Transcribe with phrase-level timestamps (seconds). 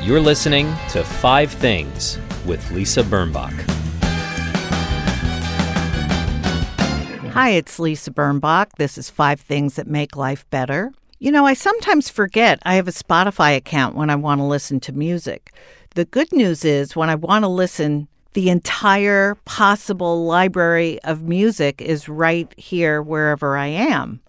[0.00, 3.52] You're listening to Five Things with Lisa Birnbach.
[7.32, 8.70] Hi, it's Lisa Birnbach.
[8.78, 10.92] This is Five Things That Make Life Better.
[11.18, 14.78] You know, I sometimes forget I have a Spotify account when I want to listen
[14.80, 15.52] to music.
[15.96, 21.82] The good news is when I want to listen, the entire possible library of music
[21.82, 24.20] is right here wherever I am.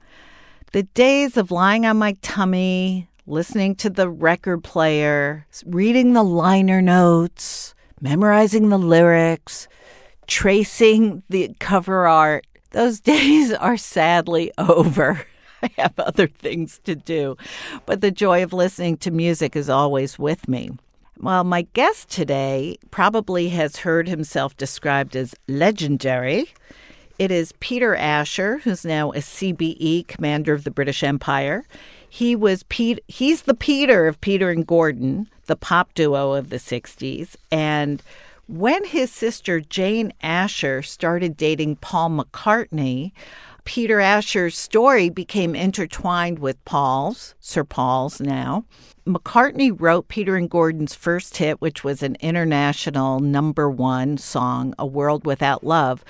[0.71, 6.82] The days of lying on my tummy, listening to the record player, reading the liner
[6.82, 9.68] notes, memorizing the lyrics,
[10.25, 15.25] tracing the cover art, those days are sadly over.
[15.61, 17.36] I have other things to do,
[17.86, 20.71] but the joy of listening to music is always with me.
[21.20, 26.50] Well, my guest today probably has heard himself described as legendary.
[27.20, 31.65] It is Peter Asher, who's now a CBE commander of the British Empire.
[32.09, 36.58] He was Pete, he's the Peter of Peter and Gordon, the pop duo of the
[36.58, 37.36] 60s.
[37.52, 38.02] And
[38.47, 43.11] when his sister Jane Asher started dating Paul McCartney,
[43.64, 48.66] Peter Asher's story became intertwined with Paul's, Sir Paul's now.
[49.06, 54.86] McCartney wrote Peter and Gordon's first hit, which was an international number one song, A
[54.88, 56.03] World Without Love.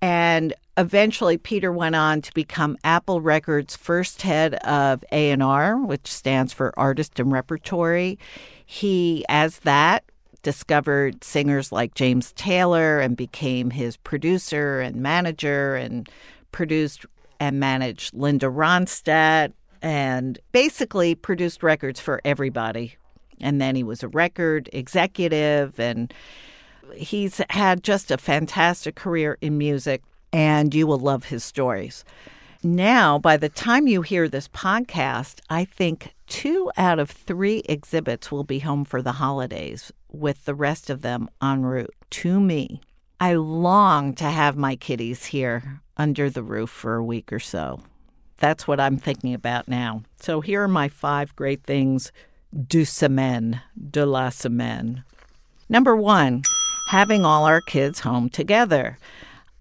[0.00, 6.52] And eventually Peter went on to become Apple Records' first head of A&R, which stands
[6.52, 8.18] for Artist and Repertory.
[8.66, 10.04] He, as that,
[10.42, 16.08] discovered singers like James Taylor and became his producer and manager and
[16.52, 17.06] produced
[17.40, 22.96] and managed Linda Ronstadt and basically produced records for everybody.
[23.40, 26.12] And then he was a record executive and
[26.94, 30.02] he's had just a fantastic career in music,
[30.34, 32.04] and you will love his stories.
[32.64, 38.32] Now, by the time you hear this podcast, I think two out of three exhibits
[38.32, 42.80] will be home for the holidays, with the rest of them en route to me.
[43.20, 47.80] I long to have my kitties here under the roof for a week or so.
[48.38, 50.02] That's what I'm thinking about now.
[50.16, 52.10] So here are my five great things
[52.66, 53.60] du semaine,
[53.90, 55.04] de la semaine.
[55.68, 56.42] Number one,
[56.88, 58.98] having all our kids home together.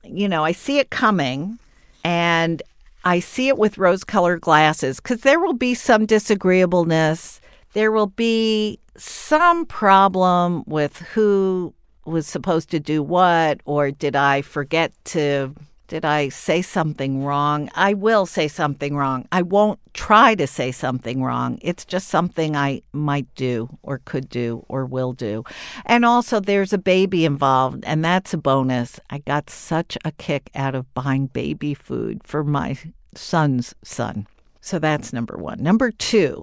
[0.03, 1.59] You know, I see it coming
[2.03, 2.61] and
[3.05, 7.41] I see it with rose colored glasses because there will be some disagreeableness.
[7.73, 11.73] There will be some problem with who
[12.05, 15.55] was supposed to do what, or did I forget to
[15.93, 17.69] did I say something wrong?
[17.75, 19.27] I will say something wrong.
[19.31, 21.59] I won't try to say something wrong.
[21.61, 25.43] It's just something I might do or could do or will do.
[25.85, 28.99] And also, there's a baby involved, and that's a bonus.
[29.11, 32.75] I got such a kick out of buying baby food for my
[33.13, 34.25] son's son.
[34.61, 35.61] So that's number one.
[35.61, 36.41] Number two,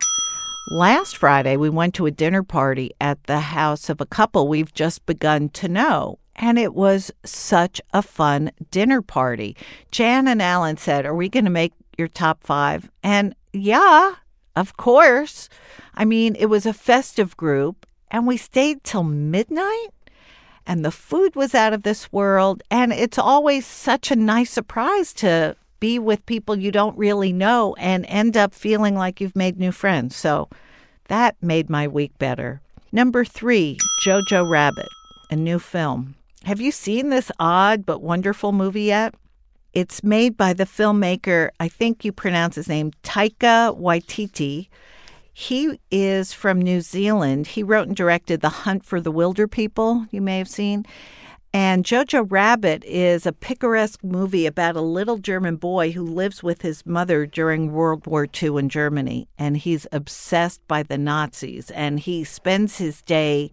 [0.71, 4.73] last Friday, we went to a dinner party at the house of a couple we've
[4.73, 6.20] just begun to know.
[6.41, 9.57] And it was such a fun dinner party.
[9.91, 12.91] Jan and Alan said, Are we going to make your top five?
[13.03, 14.15] And yeah,
[14.57, 15.51] of course.
[15.95, 19.89] I mean, it was a festive group, and we stayed till midnight,
[20.67, 22.63] and the food was out of this world.
[22.71, 27.75] And it's always such a nice surprise to be with people you don't really know
[27.79, 30.17] and end up feeling like you've made new friends.
[30.17, 30.49] So
[31.09, 32.63] that made my week better.
[32.93, 34.89] Number three, Jojo Rabbit,
[35.31, 36.15] a new film.
[36.45, 39.15] Have you seen this odd but wonderful movie yet?
[39.73, 44.69] It's made by the filmmaker, I think you pronounce his name, Taika Waititi.
[45.33, 47.49] He is from New Zealand.
[47.49, 50.87] He wrote and directed The Hunt for the Wilderpeople, you may have seen.
[51.53, 56.63] And Jojo Rabbit is a picaresque movie about a little German boy who lives with
[56.63, 59.29] his mother during World War II in Germany.
[59.37, 61.71] And he's obsessed by the Nazis.
[61.73, 63.51] And he spends his day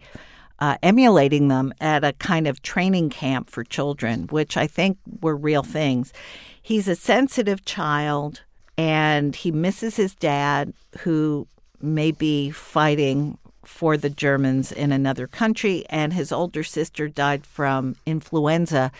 [0.58, 5.36] uh, emulating them at a kind of training camp for children, which I think were
[5.36, 6.12] real things.
[6.60, 8.42] He's a sensitive child
[8.76, 11.48] and he misses his dad, who
[11.80, 17.96] may be fighting for the Germans in another country, and his older sister died from
[18.06, 18.92] influenza.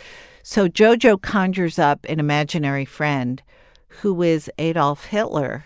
[0.42, 3.40] So Jojo conjures up an imaginary friend
[3.88, 5.64] who is Adolf Hitler.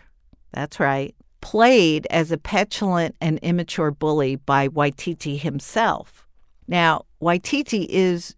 [0.53, 6.27] That's right played as a petulant and immature bully by Waititi himself.
[6.67, 8.35] Now, Waititi is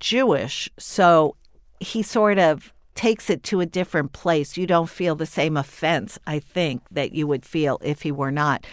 [0.00, 1.36] Jewish, so
[1.80, 4.56] he sort of takes it to a different place.
[4.56, 8.32] You don't feel the same offense, I think, that you would feel if he were
[8.32, 8.66] not.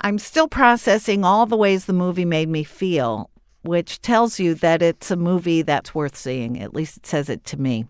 [0.00, 3.30] I'm still processing all the ways the movie made me feel,
[3.62, 6.62] which tells you that it's a movie that's worth seeing.
[6.62, 7.84] At least it says it to me.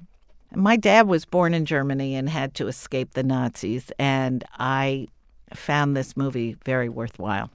[0.55, 5.09] My dad was born in Germany and had to escape the Nazis, and I
[5.57, 7.51] found this movie very worthwhile.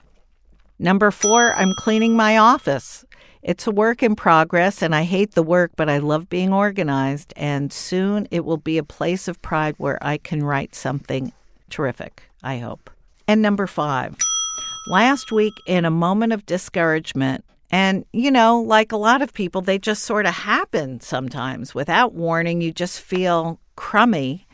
[0.80, 3.06] Number four, I'm cleaning my office.
[3.42, 7.34] It's a work in progress, and I hate the work, but I love being organized.
[7.36, 11.34] And soon it will be a place of pride where I can write something
[11.70, 12.90] terrific, I hope.
[13.28, 14.16] And number five,
[14.88, 19.62] last week, in a moment of discouragement, and, you know, like a lot of people,
[19.62, 22.62] they just sort of happen sometimes without warning.
[22.62, 24.46] You just feel crummy.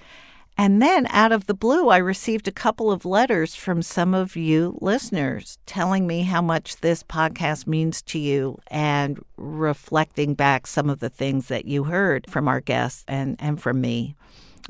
[0.59, 4.35] And then out of the blue, I received a couple of letters from some of
[4.35, 10.89] you listeners telling me how much this podcast means to you and reflecting back some
[10.89, 14.17] of the things that you heard from our guests and, and from me.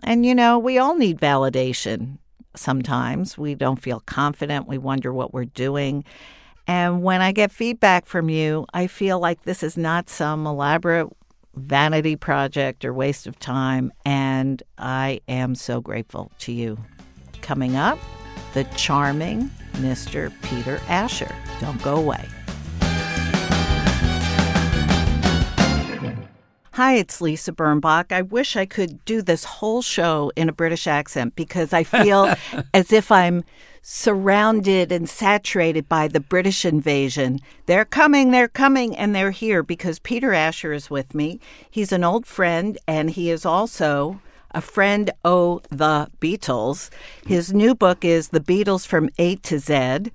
[0.03, 2.19] And, you know, we all need validation
[2.55, 3.35] sometimes.
[3.35, 4.67] We don't feel confident.
[4.67, 6.05] We wonder what we're doing.
[6.67, 11.09] And when I get feedback from you, I feel like this is not some elaborate
[11.55, 13.91] vanity project or waste of time.
[14.05, 16.77] And I am so grateful to you.
[17.41, 17.99] Coming up,
[18.53, 20.33] the charming Mr.
[20.43, 21.33] Peter Asher.
[21.59, 22.25] Don't go away.
[26.73, 28.13] Hi, it's Lisa Birnbach.
[28.13, 32.33] I wish I could do this whole show in a British accent because I feel
[32.73, 33.43] as if I'm
[33.81, 37.39] surrounded and saturated by the British invasion.
[37.65, 41.39] They're coming, they're coming, and they're here because Peter Asher is with me.
[41.69, 44.21] He's an old friend, and he is also
[44.51, 46.89] a friend oh the Beatles.
[47.25, 50.11] His new book is The Beatles from A to Z,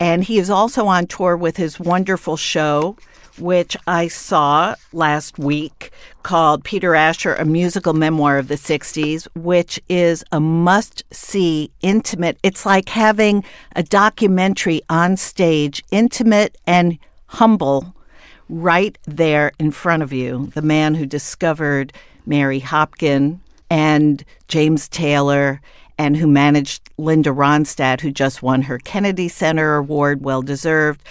[0.00, 2.96] and he is also on tour with his wonderful show
[3.38, 5.90] which I saw last week
[6.22, 12.38] called Peter Asher, a musical memoir of the 60s, which is a must see, intimate.
[12.42, 13.44] It's like having
[13.76, 17.94] a documentary on stage, intimate and humble,
[18.48, 20.50] right there in front of you.
[20.54, 21.92] The man who discovered
[22.26, 23.40] Mary Hopkin
[23.70, 25.60] and James Taylor
[25.98, 31.02] and who managed Linda Ronstadt, who just won her Kennedy Center Award, well deserved.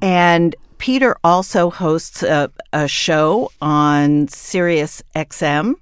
[0.00, 5.74] And Peter also hosts a, a show on Sirius XM.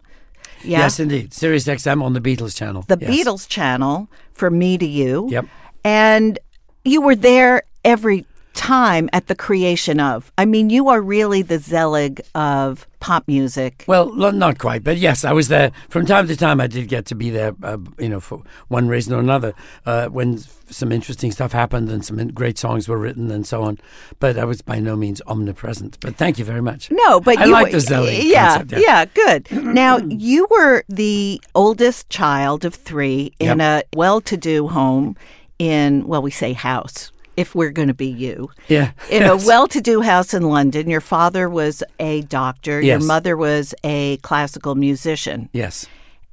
[0.63, 0.81] Yeah?
[0.81, 1.33] Yes, indeed.
[1.33, 2.85] Sirius XM on the Beatles channel.
[2.89, 3.11] The yes.
[3.11, 5.29] Beatles channel for me to you.
[5.31, 5.47] Yep.
[5.85, 6.39] And
[6.85, 8.27] you were there every
[8.59, 10.33] time at the creation of.
[10.37, 13.85] I mean, you are really the Zelig of pop music.
[13.87, 16.61] Well, not quite, but yes, I was there from time to time.
[16.61, 19.55] I did get to be there, uh, you know, for one reason or another,
[19.87, 23.79] uh, when some interesting stuff happened and some great songs were written and so on.
[24.19, 25.99] But I was by no means omnipresent.
[26.01, 26.91] But thank you very much.
[26.91, 29.53] No, but I you, like the Zelig yeah, concept, yeah, yeah, good.
[29.53, 33.85] now you were the oldest child of three in yep.
[33.95, 35.17] a well-to-do home
[35.61, 38.51] in well, we say house if we're going to be you.
[38.67, 38.91] Yeah.
[39.09, 39.45] In yes.
[39.45, 42.99] a well to do house in London, your father was a doctor, yes.
[42.99, 45.49] your mother was a classical musician.
[45.53, 45.87] Yes.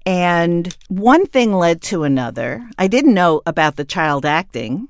[0.07, 2.67] And one thing led to another.
[2.79, 4.87] I didn't know about the child acting.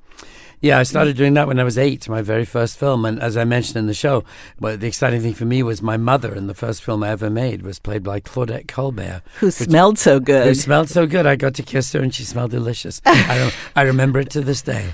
[0.66, 3.06] Yeah, I started doing that when I was eight, my very first film.
[3.06, 4.24] And as I mentioned in the show,
[4.60, 7.30] well, the exciting thing for me was my mother in the first film I ever
[7.30, 9.22] made was played by Claudette Colbert.
[9.42, 10.48] Who smelled so good.
[10.48, 11.28] Who smelled so good.
[11.28, 13.00] I got to kiss her and she smelled delicious.
[13.06, 14.92] I, I remember it to this day.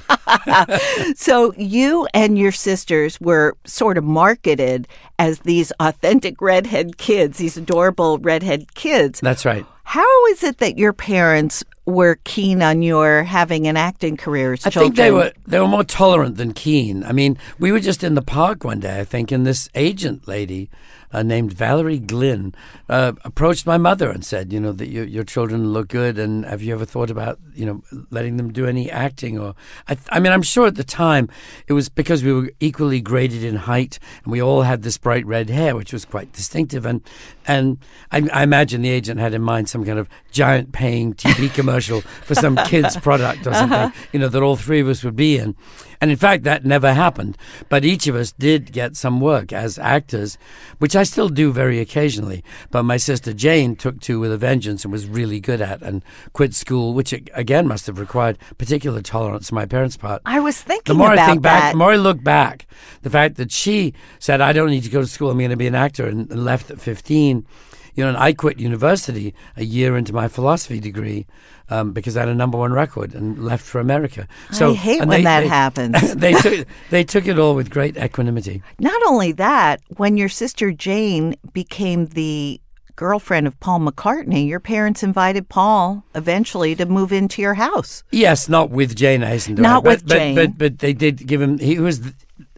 [1.15, 4.89] so you and your sisters were sort of marketed
[5.19, 9.21] as these authentic redhead kids, these adorable redhead kids.
[9.21, 9.65] That's right.
[9.91, 14.65] How is it that your parents were keen on your having an acting career as
[14.65, 14.93] I children?
[14.93, 17.03] I think they were they were more tolerant than keen.
[17.03, 20.29] I mean, we were just in the park one day, I think, and this agent
[20.29, 20.69] lady
[21.13, 22.53] uh, named Valerie Glynn
[22.89, 26.45] uh, approached my mother and said, you know, that your, your children look good, and
[26.45, 29.37] have you ever thought about, you know, letting them do any acting?
[29.37, 29.55] Or,
[29.87, 31.29] I, I mean, I'm sure at the time
[31.67, 35.25] it was because we were equally graded in height, and we all had this bright
[35.25, 37.01] red hair, which was quite distinctive, and
[37.47, 37.79] and
[38.11, 42.01] I, I imagine the agent had in mind some kind of giant paying TV commercial
[42.01, 44.07] for some kids product or something, uh-huh.
[44.13, 45.55] you know, that all three of us would be in.
[46.01, 47.37] And in fact, that never happened.
[47.69, 50.39] But each of us did get some work as actors,
[50.79, 52.43] which I still do very occasionally.
[52.71, 56.03] But my sister Jane took to with a vengeance and was really good at and
[56.33, 60.23] quit school, which again must have required particular tolerance on my parents' part.
[60.25, 61.59] I was thinking the more I think that.
[61.59, 62.65] back, the more I look back,
[63.03, 65.55] the fact that she said, I don't need to go to school, I'm going to
[65.55, 67.45] be an actor, and left at 15
[67.95, 71.25] you know, and I quit university a year into my philosophy degree
[71.69, 74.27] um, because I had a number one record and left for America.
[74.51, 76.15] So I hate when they, that they, happens.
[76.15, 78.61] they took they took it all with great equanimity.
[78.79, 82.61] Not only that, when your sister Jane became the
[82.95, 88.03] girlfriend of Paul McCartney, your parents invited Paul eventually to move into your house.
[88.11, 90.35] Yes, not with Jane, I hasten to Not add, with but, Jane.
[90.35, 91.57] But, but, but they did give him.
[91.57, 92.01] He was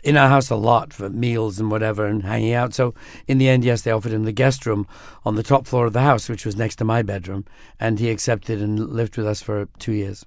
[0.04, 2.74] in our house a lot for meals and whatever and hanging out.
[2.74, 2.94] So
[3.28, 4.86] in the end, yes, they offered him the guest room
[5.26, 7.46] on the top floor of the house, which was next to my bedroom,
[7.80, 10.26] and he accepted and lived with us for two years.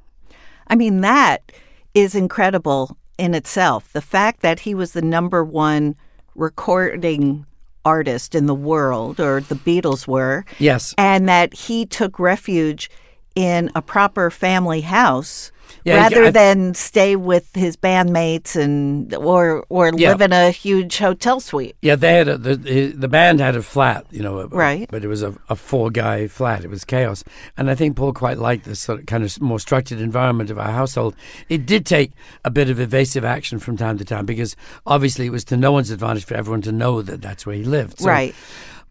[0.66, 1.52] I mean, that
[1.94, 3.92] is incredible in itself.
[3.92, 5.94] The fact that he was the number one
[6.34, 7.46] recording
[7.84, 10.94] artist in the world, or the Beatles were, Yes.
[10.98, 12.90] and that he took refuge
[13.36, 15.52] in a proper family house
[15.86, 20.10] Yeah, rather I- than stay with his bandmates and or or Yeah.
[20.10, 21.76] live in a huge hotel suite.
[21.80, 22.56] Yeah, they had a, the
[22.92, 24.88] the band had a flat, you know, Right.
[24.90, 26.64] But it was a, a four guy flat.
[26.64, 27.22] It was chaos,
[27.56, 30.58] and I think Paul quite liked this sort of kind of more structured environment of
[30.58, 31.14] our household.
[31.48, 32.12] It did take
[32.44, 35.70] a bit of evasive action from time to time because obviously it was to no
[35.72, 38.00] one's advantage for everyone to know that that's where he lived.
[38.00, 38.34] So Right.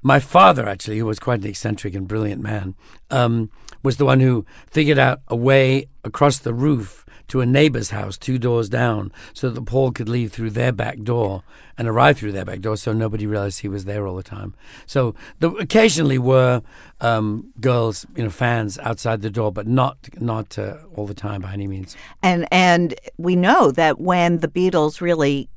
[0.01, 2.75] My father, actually, who was quite an eccentric and brilliant man,
[3.09, 3.49] um,
[3.85, 8.17] was the one who figured out a way across the roof to a neighbor's house
[8.17, 11.43] two doors down so that Paul could leave through their back door
[11.77, 14.55] and arrive through their back door so nobody realized he was there all the time.
[14.85, 16.61] So there occasionally were
[16.99, 21.41] um, girls, you know, fans outside the door, but not not uh, all the time
[21.41, 21.95] by any means.
[22.23, 25.49] And and we know that when the Beatles really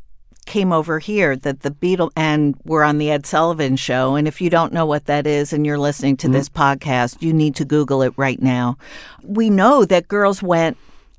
[0.48, 4.40] came over here that the Beatles and were on the Ed Sullivan show and if
[4.40, 6.34] you don't know what that is and you're listening to mm-hmm.
[6.34, 8.78] this podcast you need to google it right now.
[9.22, 10.76] We know that girls went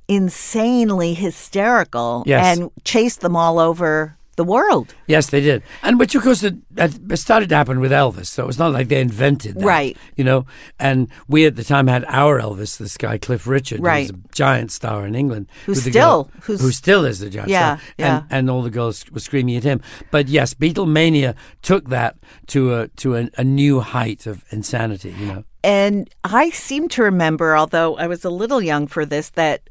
[0.08, 2.58] insanely hysterical Yes.
[2.58, 4.88] and chased them all over the world.
[5.08, 8.27] Yes, they did, and which of course it, it started to happen with Elvis.
[8.36, 9.96] So it's not like they invented that, Right.
[10.17, 10.46] You know,
[10.79, 14.08] and we at the time had our Elvis, this guy Cliff Richard, Right.
[14.08, 17.29] who's a giant star in England, Who's who still- girl- who's- who still is the
[17.29, 18.15] giant Yeah, star, yeah.
[18.17, 19.81] and and all the girls were screaming at him.
[20.12, 22.15] But yes, Beatlemania took that
[22.48, 25.13] to a to a, a new height of insanity.
[25.19, 29.29] You know, And I seem to remember, although I was a little young for this,
[29.31, 29.69] that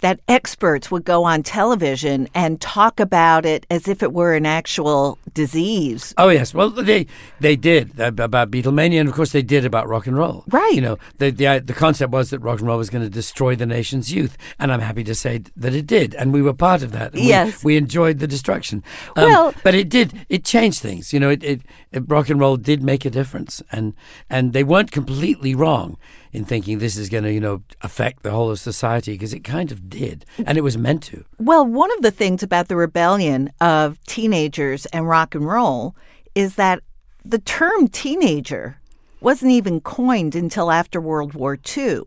[0.00, 4.46] that experts would go on television and talk about it as if it were an
[4.46, 6.14] actual disease.
[6.16, 7.06] Oh yes, well they
[7.40, 10.44] they did uh, about Beatlemania, and of course they did about rock and roll.
[10.48, 10.72] Right.
[10.74, 13.56] You know, the the the concept was that rock and roll was going to destroy
[13.56, 16.82] the nation's youth, and I'm happy to say that it did, and we were part
[16.82, 17.12] of that.
[17.12, 17.62] and we- Yes.
[17.64, 18.82] we, enjoyed the destruction.
[19.16, 21.12] Um, Well- but it did it changed things.
[21.12, 21.60] You know, it, it,
[21.92, 23.94] it rock and roll did make a difference, and
[24.28, 25.96] and they weren't completely wrong
[26.32, 29.40] in thinking this is going to you know affect the whole of society because it
[29.40, 31.24] kind of did, and it was meant to.
[31.38, 35.94] Well, one of the things about the rebellion of teenagers and rock and roll
[36.34, 36.80] is that
[37.24, 38.80] the term teenager
[39.20, 42.02] wasn't even coined until after World War II.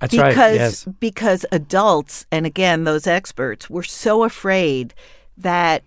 [0.00, 0.54] That's because right.
[0.54, 0.84] Yes.
[1.00, 4.94] because adults and again those experts were so afraid
[5.36, 5.82] that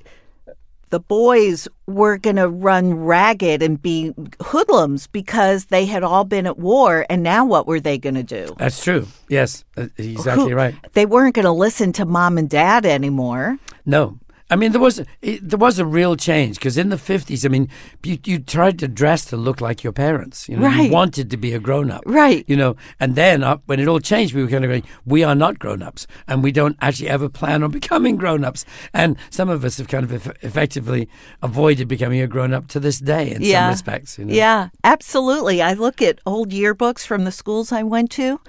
[0.91, 6.45] the boys were going to run ragged and be hoodlums because they had all been
[6.45, 9.07] at war and now what were they going to do That's true.
[9.29, 10.75] Yes, uh, exactly Who- right.
[10.93, 14.19] they weren't going to listen to mom and dad anymore No.
[14.51, 17.49] I mean, there was it, there was a real change because in the fifties, I
[17.49, 17.69] mean,
[18.03, 20.47] you, you tried to dress to look like your parents.
[20.49, 20.85] You know, Right.
[20.85, 22.43] you wanted to be a grown up, Right.
[22.47, 25.23] You know, and then uh, when it all changed, we were kind of going, we
[25.23, 28.65] are not grown ups, and we don't actually ever plan on becoming grown ups.
[28.93, 31.07] And some of us have kind of eff- effectively
[31.41, 34.19] avoided becoming a grown up to this day in some respects.
[34.19, 34.33] You know?
[34.33, 35.61] Yeah, absolutely.
[35.61, 38.39] I look at old yearbooks from the schools I went to,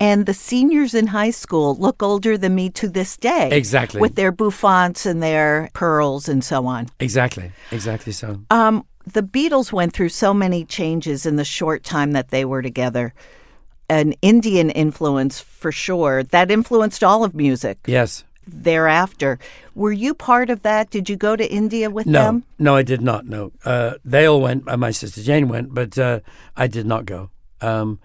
[0.00, 3.48] and the seniors in high school look older than me to this day.
[3.52, 4.00] Exactly.
[4.00, 6.88] With their bouffants and their pearls and so on.
[7.00, 8.12] exactly, exactly.
[8.12, 12.44] So Um, the Beatles went through so many changes in the short time that they
[12.44, 13.14] were together.
[13.88, 16.22] An Indian influence for sure.
[16.22, 19.38] That influenced all of music yes, thereafter.
[19.74, 20.90] Were you part of that?
[20.90, 22.44] Did you go to India with no, them?
[22.58, 23.24] no, I did not.
[23.26, 24.68] No, uh, they all went.
[24.68, 26.20] Uh, my sister Jane went, but uh,
[26.54, 27.30] I did not go.
[27.62, 27.98] Um,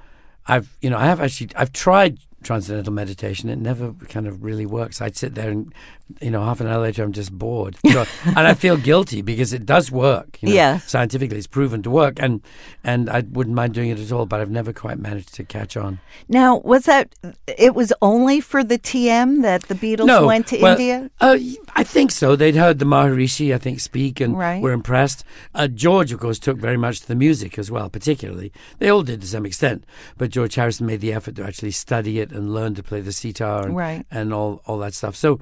[0.48, 3.50] I've, you know, I have actually, I've tried transcendental meditation.
[3.50, 5.02] It never kind of really works.
[5.02, 5.74] I'd sit there and,
[6.22, 9.22] you know, half an hour later, I'm just bored, You know, and I feel guilty
[9.22, 10.38] because it does work.
[10.42, 10.78] You know, Yeah.
[10.80, 12.42] scientifically, it's proven to work, and
[12.84, 14.26] and I wouldn't mind doing it at all.
[14.26, 16.00] But I've never quite managed to catch on.
[16.30, 17.14] Now, was that
[17.48, 21.10] it was only for the TM that the Beatles no, went to well, India?
[21.22, 21.38] Uh,
[21.76, 22.36] I think so.
[22.36, 24.62] They'd heard the Maharishi, I think, speak and Right.
[24.62, 25.24] were impressed.
[25.56, 28.52] Uh, George, of course, took very much to the music as well, particularly.
[28.80, 29.86] They all did to some extent,
[30.18, 33.12] but George Harrison made the effort to actually study it and learn to play the
[33.12, 34.06] sitar and, Right.
[34.12, 35.16] and all, all that stuff.
[35.16, 35.40] So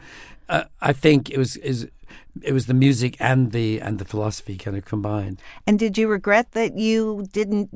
[0.51, 1.89] uh, I think it was is
[2.43, 5.41] it was the music and the and the philosophy kind of combined.
[5.65, 7.70] And did you regret that you didn't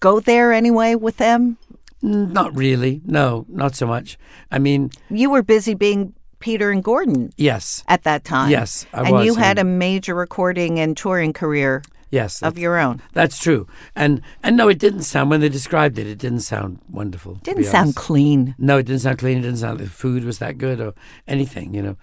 [0.00, 1.56] go there anyway with them?
[2.02, 3.00] Not really.
[3.06, 4.18] No, not so much.
[4.50, 8.50] I mean, You were busy being Peter and Gordon yes, at that time.
[8.50, 11.82] Yes, I and was, you had and- a major recording and touring career
[12.12, 12.42] yes.
[12.42, 13.02] of your own.
[13.12, 13.66] That's true.
[13.96, 16.06] And and no, it didn't sound when they described it.
[16.06, 17.34] It didn't sound wonderful.
[17.42, 18.54] Didn't sound clean.
[18.58, 19.38] No, it didn't sound clean.
[19.38, 20.94] It didn't sound like the food was that good or
[21.26, 21.74] anything.
[21.74, 21.96] You know,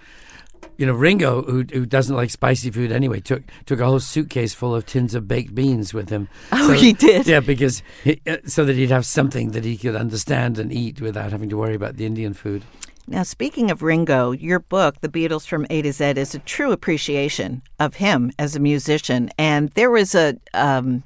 [0.78, 4.54] you know Ringo, who who doesn't like spicy food anyway, took took a whole suitcase
[4.54, 6.28] full of tins of baked beans with him.
[6.52, 7.26] Oh, he did?
[7.26, 11.02] Yeah, because he, uh, so that he'd have something that he could understand and eat
[11.02, 12.64] without having to worry about the Indian food.
[13.10, 16.72] Now, speaking of Ringo, your book, The Beatles from A to Z, is a true
[16.72, 19.32] appreciation of him as a musician.
[19.38, 21.04] And there was a um,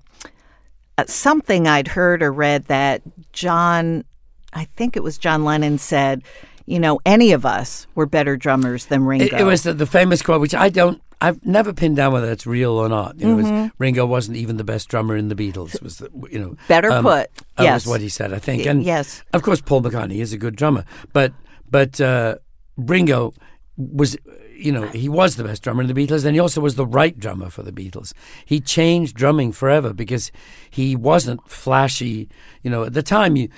[1.07, 4.03] something I'd heard or read that John,
[4.51, 6.23] I think it was John Lennon said,
[6.65, 9.25] you know, any of us were better drummers than Ringo.
[9.25, 11.01] It, it was the, the famous quote, which I don't.
[11.21, 13.17] I've never pinned down whether it's real or not.
[13.17, 15.81] You know, it was, Ringo wasn't even the best drummer in the Beatles.
[15.81, 17.85] Was the, you know Better put, uh, yes.
[17.85, 18.33] was what he said.
[18.33, 19.23] I think, and yes.
[19.31, 20.83] of course, Paul McCartney is a good drummer,
[21.13, 21.31] but
[21.73, 22.35] but uh,
[22.77, 23.33] Ringo
[23.75, 24.15] was.
[24.55, 26.85] You know, he was the best drummer in the Beatles, and he also was the
[26.85, 28.13] right drummer for the Beatles.
[28.45, 30.31] He changed drumming forever because
[30.69, 32.29] he wasn't flashy.
[32.61, 33.49] You know, at the time, you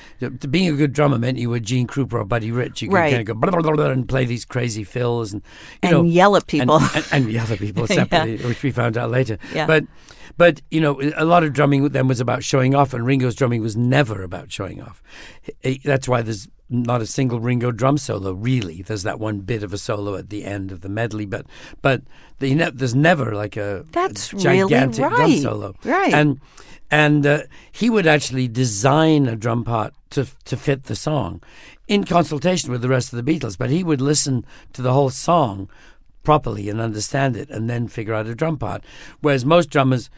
[0.50, 2.82] being a good drummer meant you were Gene Krupa or Buddy Rich.
[2.82, 3.10] You could Right.
[3.12, 5.44] kind of go blah, blah, blah, blah, and play these crazy fills and
[5.84, 6.80] you And know yell at people.
[6.96, 9.38] and, and, yell at people separately, which we found out later.
[9.54, 9.68] Yeah.
[9.68, 9.84] But
[10.38, 13.62] but you know, a lot of drumming then was about showing off, and Ringo's drumming
[13.62, 15.02] was never about showing off.
[15.84, 18.34] That's why there's not a single Ringo drum solo.
[18.34, 21.46] Really, there's that one bit of a solo at the end of the medley, but
[21.82, 22.02] but
[22.40, 25.42] the, ne- there's never like a That's a really gigantic drum right.
[25.42, 25.76] solo.
[25.84, 26.14] Right.
[26.14, 26.40] and
[26.92, 31.42] and uh, he would actually design a drum part to to fit the song,
[31.88, 33.58] in consultation with the rest of the Beatles.
[33.58, 35.70] But he would listen to the whole song
[36.26, 38.84] properly and understand it, and then figure out a drum part.
[39.22, 40.10] Whereas most drummers.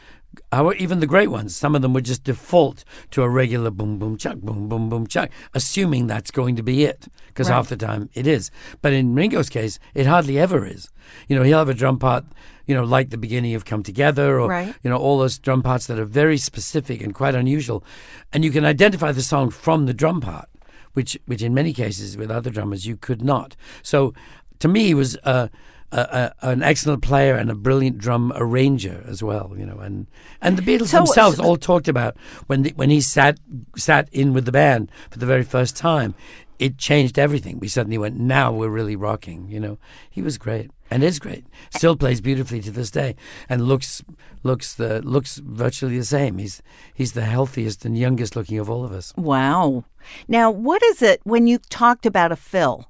[0.77, 4.17] Even the great ones, some of them would just default to a regular boom, boom,
[4.17, 7.55] chuck, boom, boom, boom, chuck, assuming that's going to be it, because Right.
[7.55, 8.51] half the time it is.
[8.83, 10.89] But in Ringo's case, it hardly ever is.
[11.27, 12.25] You know, he'll have a drum part,
[12.67, 14.75] you know, like the beginning of Come Together, or Right.
[14.83, 17.83] you know, all those drum parts that are very specific and quite unusual,
[18.31, 20.49] and you can identify the song from the drum part,
[20.93, 23.55] which, which in many cases with other drummers you could not.
[23.81, 24.13] So,
[24.59, 25.47] to me, was uh,
[25.91, 29.53] a, a, an excellent player and a brilliant drum arranger as well.
[29.57, 30.07] You know, and
[30.41, 32.15] and the Beatles So- themselves so- all talked about
[32.47, 33.39] when the, when he sat
[33.75, 36.13] sat in with the band for the very first time.
[36.59, 37.59] It changed everything.
[37.59, 39.47] We suddenly went, now we're really rocking.
[39.47, 39.77] You know,
[40.09, 41.45] he was great and is great.
[41.69, 43.15] Still plays beautifully to this day,
[43.47, 44.01] and looks
[44.41, 46.39] looks the looks virtually the same.
[46.39, 46.63] He's
[46.95, 49.13] he's the healthiest and youngest looking of all of us.
[49.15, 49.83] Wow.
[50.27, 52.89] Now, what is it when you talked about a fill,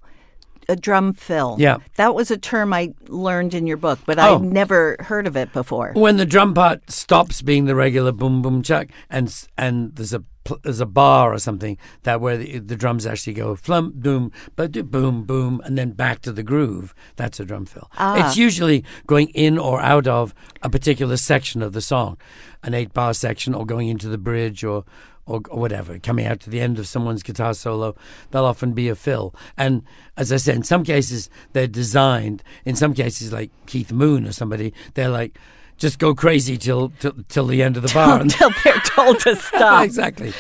[0.70, 1.56] a drum fill?
[1.60, 1.78] Yeah.
[1.96, 4.36] That was a term I learned in your book, but Oh.
[4.36, 5.92] I've never heard of it before.
[5.96, 10.24] When the drum part stops being the regular boom boom chuck, and and there's a
[10.64, 14.72] there's a bar or something that where the, the drums actually go flum doom but
[14.92, 16.94] boom boom and then back to the groove.
[17.16, 17.90] That's a drum fill.
[17.98, 18.28] Ah.
[18.28, 22.18] It's usually going in or out of a particular section of the song,
[22.64, 24.84] an eight bar section, or going into the bridge or.
[25.30, 27.98] Or, or whatever, coming out to the end of someone's guitar solo,
[28.32, 29.36] they'll often be a fill.
[29.58, 29.84] And
[30.16, 32.44] as I said, in some cases they're designed.
[32.64, 35.38] In some cases, like Keith Moon or somebody, they're like,
[35.78, 38.20] just go crazy till till, till the end of the bar.
[38.22, 39.84] Until they're told to stop.
[39.86, 40.34] exactly,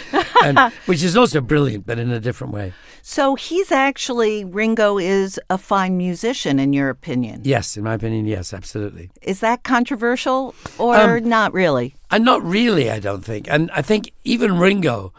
[0.43, 2.73] and, which is also brilliant, but in a different way.
[3.01, 7.41] So he's actually, Ringo is a fine musician, in your opinion.
[7.45, 9.09] Yes, in my opinion, yes, absolutely.
[9.21, 11.95] Is that controversial or Um, not really?
[12.11, 13.47] And not really, I don't think.
[13.49, 15.13] And I think even Ringo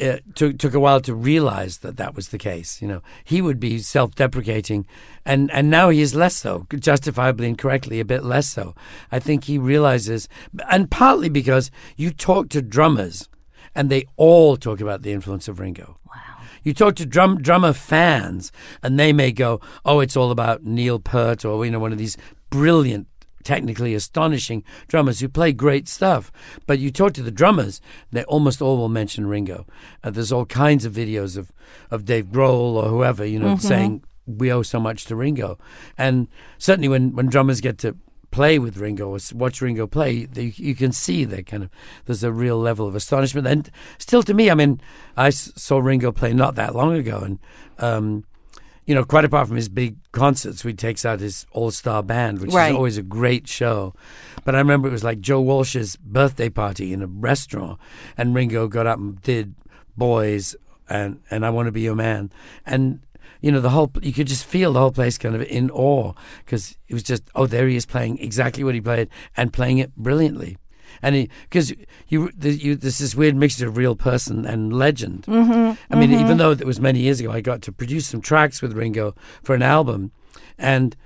[0.00, 2.80] uh, took took a while to realize that that was the case.
[2.80, 4.86] You know, he would be self-deprecating,
[5.24, 8.74] and and now he is less so, justifiably and correctly, a bit less so.
[9.10, 10.28] I think he realizes,
[10.70, 13.28] and partly because you talk to drummers,
[13.74, 15.98] and they all talk about the influence of Ringo.
[16.06, 16.44] Wow.
[16.62, 20.98] You talk to drum drummer fans, and they may go, "Oh, it's all about Neil
[20.98, 22.16] Peart or you know one of these
[22.50, 23.06] brilliant,
[23.52, 26.30] technically astonishing drummers who play great stuff."
[26.66, 27.80] But you talk to the drummers,
[28.12, 29.66] they almost all will mention Ringo.
[30.04, 31.46] Uh, there's all kinds of videos of
[31.90, 33.92] of Dave Grohl or whoever you know saying
[34.40, 35.58] we owe so much to Ringo,
[35.96, 37.96] and certainly when when drummers get to
[38.30, 41.70] play with Ringo or watch Ringo play, they, you can see that kind of
[42.04, 43.46] there's a real level of astonishment.
[43.46, 44.80] And still, to me, I mean,
[45.16, 47.38] I s- saw Ringo play not that long ago, and
[47.78, 48.24] um,
[48.88, 52.54] you know, quite apart from his big concerts, he takes out his all-star band, which
[52.54, 52.70] Right.
[52.70, 53.92] is always a great show.
[54.46, 57.78] But I remember it was like Joe Walsh's birthday party in a restaurant,
[58.16, 59.54] and Ringo got up and did
[59.98, 60.56] "Boys"
[60.88, 62.32] and and "I Want to Be Your Man,"
[62.64, 63.00] and
[63.42, 66.14] you know the whole you could just feel the whole place kind of in awe
[66.46, 69.76] because it was just oh there he is playing exactly what he played and playing
[69.78, 70.56] it brilliantly
[71.02, 71.72] and because
[72.08, 76.12] you, the, you there's this weird mixture of real person and legend Mm-hmm, i mean
[76.12, 79.14] even though it was many years ago i got to produce some tracks with ringo
[79.42, 80.12] for an album
[80.58, 80.96] and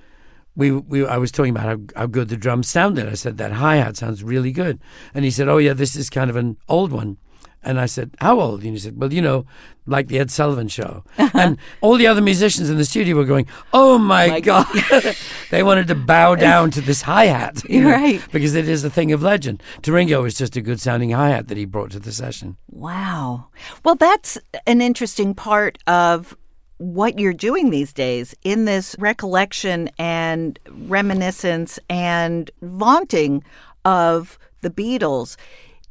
[0.55, 3.09] we, we I was talking about how, how good the drums sounded.
[3.09, 4.81] I said that hi hat sounds really good,
[5.15, 7.17] and he said, "Oh yeah, this is kind of an old one."
[7.65, 9.47] And I said, "How old?" And he said, "Well, you know,
[9.87, 13.47] like the Ed Sullivan Show." and all the other musicians in the studio were going,
[13.73, 14.67] "Oh my, My god!"
[15.51, 18.21] they wanted to bow down to this hi hat, Right.
[18.33, 19.63] Because it is a thing of legend.
[19.83, 22.13] To Ringo, it was just a good sounding hi hat that he brought to the
[22.13, 22.57] session.
[22.71, 23.49] Wow.
[23.85, 26.37] Well, that's an interesting part of
[26.79, 33.45] what you're doing these days in this recollection and reminiscence and vaunting
[33.85, 35.37] of the Beatles.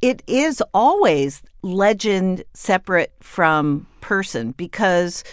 [0.02, 5.24] It is always legend separate from person because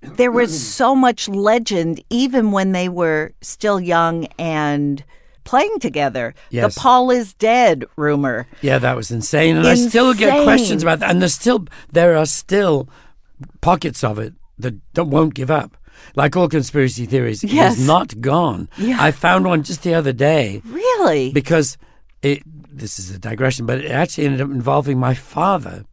[0.00, 5.04] there was so much legend even when they were still young and
[5.44, 6.34] playing together.
[6.50, 6.74] Yes.
[6.74, 8.46] The Paul is dead rumor.
[8.60, 11.10] Yeah, that was insane, and I still get questions about that.
[11.10, 12.88] And there's still there are still
[13.60, 15.76] pockets of it that don't, won't give up.
[16.16, 17.76] Like all conspiracy theories, Yes.
[17.76, 18.68] it is not gone.
[18.76, 18.98] Yeah.
[19.00, 21.32] I found one just the other day Really?
[21.32, 21.76] because
[22.22, 22.42] it.
[22.72, 25.84] This is a digression, but it actually ended up involving my father.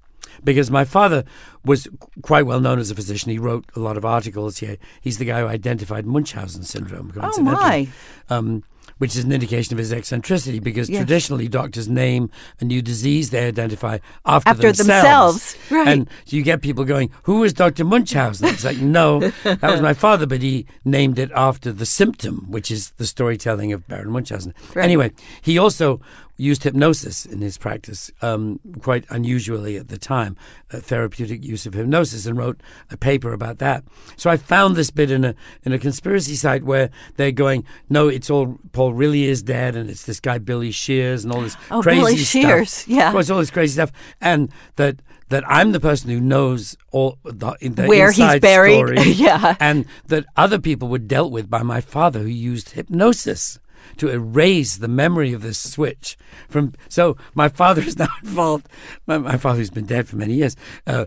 [0.43, 1.25] Because my father
[1.65, 1.87] was
[2.21, 3.29] quite well known as a physician.
[3.31, 4.59] He wrote a lot of articles.
[4.59, 7.11] He, he's the guy who identified Munchausen syndrome.
[7.21, 7.89] oh my.
[8.29, 8.63] um,
[8.99, 10.99] which is an indication of his eccentricity because Yes.
[10.99, 15.87] traditionally doctors name a new disease they identify after, After themselves, right.
[15.87, 17.83] And you get people going, Who is Dr.
[17.85, 18.47] Munchausen?
[18.49, 22.71] It's like, No, that was my father, but he named it after the symptom, which
[22.71, 24.53] is the storytelling of Baron Munchausen.
[24.73, 24.83] Right.
[24.83, 25.11] Anyway,
[25.41, 26.01] he also
[26.39, 30.37] used hypnosis in his practice, um, quite unusually at the time,
[30.71, 33.83] a therapeutic use of hypnosis, and wrote a paper about that.
[34.15, 38.07] So I found this bit in a in a conspiracy site where they're going, no,
[38.07, 41.55] it's all Paul really is dead, and it's this guy Billy Shears and all this
[41.55, 41.77] crazy stuff.
[41.77, 42.41] Oh, crazy Billy stuff.
[42.41, 43.07] Shears, yeah.
[43.07, 45.01] of course, all this crazy stuff, and that.
[45.29, 48.77] That I'm the person who knows all the, the Where he's inside buried.
[48.97, 49.55] story, Yeah.
[49.59, 53.59] and that other people were dealt with by my father, who used hypnosis
[53.99, 56.73] to erase the memory of this switch from.
[56.87, 58.67] So my father is now involved.
[59.05, 60.55] My, my father, who's been dead for many years,
[60.87, 61.05] uh,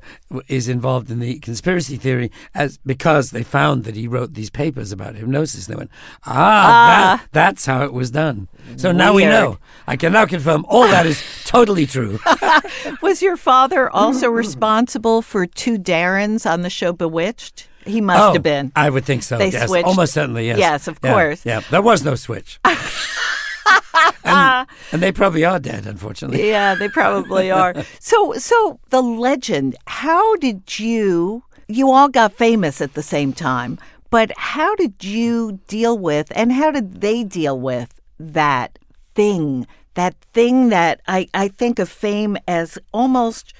[0.48, 4.92] is involved in the conspiracy theory as because they found that he wrote these papers
[4.92, 5.66] about hypnosis.
[5.66, 5.90] They went,
[6.24, 8.48] ah, That, that's how it was done.
[8.76, 9.58] So now we know.
[9.86, 12.18] I can now confirm all that is totally true.
[13.02, 17.68] Was your father also responsible for two Darrens on the show Bewitched?
[17.86, 18.72] He must oh, have been.
[18.76, 19.38] I would think so.
[19.38, 19.86] They yes, switched.
[19.86, 20.46] almost certainly.
[20.46, 20.58] Yes.
[20.58, 21.46] Yes, of Yeah, course.
[21.46, 22.60] Yeah, there was no switch.
[24.24, 26.48] and, and they probably are dead, unfortunately.
[26.48, 27.74] Yeah, they probably are.
[28.00, 29.76] So, so the legend.
[29.86, 31.44] How did you?
[31.68, 33.78] You all got famous at the same time,
[34.10, 38.78] but how did you deal with, and how did they deal with that
[39.14, 39.66] thing?
[39.94, 43.54] That thing that I I think of fame as almost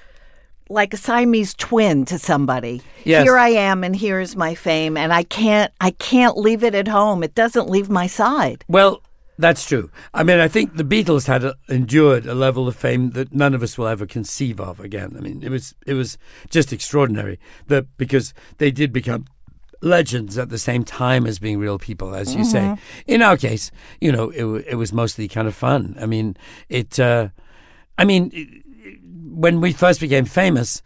[0.69, 2.83] like a Siamese twin to somebody.
[3.05, 3.25] Yes.
[3.25, 6.89] Here I am, and here's my fame, and I can't I can't leave it at
[6.89, 7.23] home.
[7.23, 8.65] It doesn't leave my side.
[8.69, 9.03] Well,
[9.39, 9.91] that's true.
[10.15, 13.55] I mean, I think the Beatles had a, endured a level of fame that none
[13.55, 15.15] of us will ever conceive of again.
[15.17, 16.17] I mean, it was it was
[16.51, 19.27] just extraordinary that because they did become
[19.81, 22.77] legends at the same time as being real people, as you say.
[23.09, 25.97] In our case, you know, it, it was mostly kind of fun.
[26.01, 26.37] I mean,
[26.69, 27.01] it.
[27.01, 27.29] Uh,
[27.99, 28.62] I mean, it-
[29.25, 30.83] when we first became famous,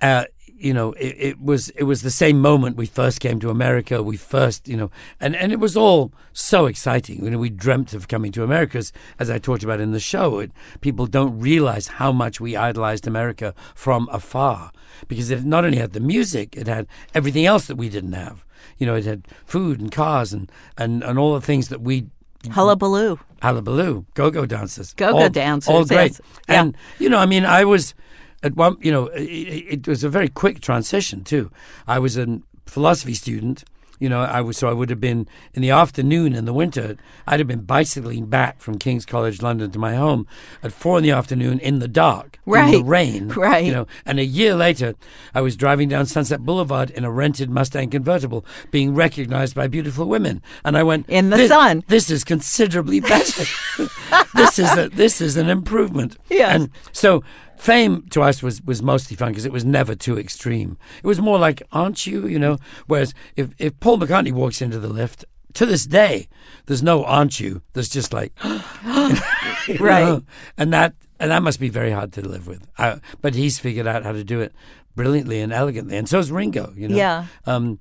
[0.00, 0.24] uh,
[0.58, 4.02] you know, it, it was it was the same moment we first came to America.
[4.02, 7.24] We first, you know, and, and it was all so exciting.
[7.24, 10.00] You know, we dreamt of coming to America, as, as I talked about in the
[10.00, 10.40] show.
[10.40, 10.50] It,
[10.80, 14.72] people don't realize how much we idolized America from afar
[15.06, 18.44] because it not only had the music, it had everything else that we didn't have.
[18.78, 22.08] You know, it had food and cars and, and, and all the things that we
[22.42, 22.52] Mm-hmm.
[22.52, 23.18] Hullabaloo.
[23.42, 26.12] Hullabaloo, go-go dancers, Go-go all, dancers, all great.
[26.12, 26.20] yes.
[26.48, 26.60] Yeah.
[26.60, 27.94] And you know, I mean, I was
[28.42, 28.76] at one.
[28.80, 31.50] You know, it, it was a very quick transition too.
[31.86, 33.64] I was a philosophy student.
[33.98, 36.96] You know, I was so I would have been in the afternoon in the winter.
[37.26, 40.26] I'd have been bicycling back from King's College London to my home
[40.62, 42.66] at four in the afternoon in the dark, right.
[42.72, 43.64] in the rain, Right.
[43.64, 44.94] You know, and a year later,
[45.34, 50.06] I was driving down Sunset Boulevard in a rented Mustang convertible, being recognized by beautiful
[50.06, 53.44] women, and I went In the "This- sun." This is considerably better.
[54.34, 56.16] this is a, this is an improvement.
[56.30, 57.22] Yeah, And so
[57.58, 60.78] fame to us was, was mostly fun because it was never too extreme.
[61.02, 62.26] It was more like, aren't you?
[62.26, 62.58] You know.
[62.86, 65.24] Whereas if if Paul McCartney walks into the lift.
[65.54, 66.28] To this day,
[66.66, 67.62] there's no aren't you.
[67.72, 70.04] There's just like, Right.
[70.04, 70.22] know?
[70.56, 72.66] and that and that must be very hard to live with.
[72.76, 74.52] Uh, but he's figured out how to do it
[74.94, 76.72] brilliantly and elegantly, and so's Ringo.
[76.76, 77.26] You know, Yeah.
[77.46, 77.78] um,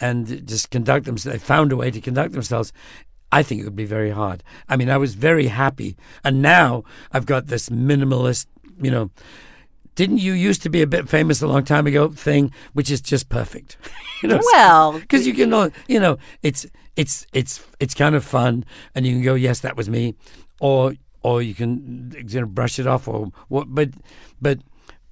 [0.00, 1.40] and just conduct themselves.
[1.40, 2.72] They found a way to conduct themselves.
[3.32, 4.44] I think it would be very hard.
[4.68, 8.46] I mean, I was very happy, and now I've got this minimalist,
[8.80, 9.10] you know.
[9.94, 13.00] Didn't you used to be a bit famous a long time ago thing, which is
[13.00, 13.78] just perfect,
[14.22, 14.38] you know?
[14.52, 19.14] Well, because you can, you know, it's it's it's it's kind of fun, and you
[19.14, 20.14] can go, yes, that was me,
[20.60, 23.90] or or you can you know brush it off, or what, but
[24.38, 24.58] but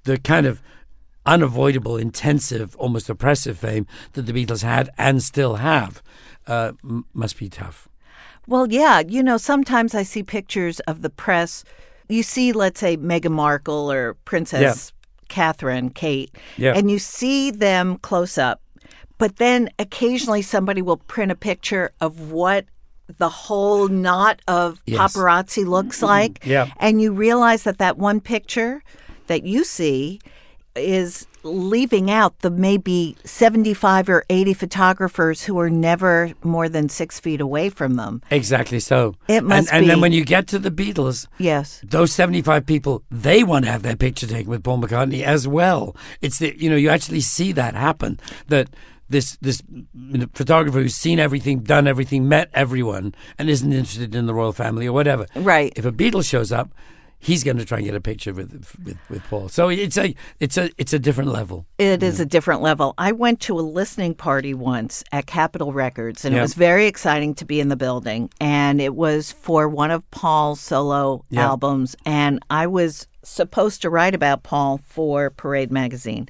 [0.03, 0.61] the kind of
[1.25, 6.01] unavoidable, intensive, almost oppressive fame that the Beatles had and still have
[6.47, 7.89] uh, m- must be tough.
[8.47, 8.99] Well, yeah.
[8.99, 11.63] You know, sometimes I see pictures of the press.
[12.09, 14.91] You see, let's say, Meghan Markle or Princess
[15.27, 16.73] Catherine, Kate, Yeah.
[16.75, 18.61] and you see them close up.
[19.17, 22.65] but then occasionally somebody will print a picture of what
[23.17, 24.99] the whole knot of Yes.
[24.99, 26.43] paparazzi looks like.
[26.45, 26.67] Yeah.
[26.81, 28.81] And you realize that that one picture
[29.27, 30.19] that you see
[30.75, 37.19] is leaving out the maybe 75 or 80 photographers who are never more than six
[37.19, 38.21] feet away from them.
[38.31, 39.15] Exactly so.
[39.27, 41.81] It must and, and then when you get to the Beatles, Yes.
[41.83, 45.95] those 75 people, they want to have their picture taken with Paul McCartney as well.
[46.21, 48.69] It's the, you know, you actually see that happen that
[49.07, 49.61] this this
[50.33, 54.87] photographer who's seen everything, done everything, met everyone and isn't interested in the royal family
[54.87, 55.27] or whatever.
[55.35, 55.71] Right.
[55.75, 56.71] If a Beatle shows up,
[57.25, 58.51] he's going to try and get a picture with
[58.83, 59.49] with, with Paul.
[59.49, 61.65] So it's a it's a it's a different level.
[61.77, 62.03] It mm-hmm.
[62.03, 62.93] is a different level.
[62.97, 66.39] I went to a listening party once at Capitol Records, and Yeah.
[66.39, 68.29] it was very exciting to be in the building.
[68.39, 71.47] And it was for one of Paul's solo Yeah.
[71.47, 76.29] albums, and I was supposed to write about Paul for Parade magazine.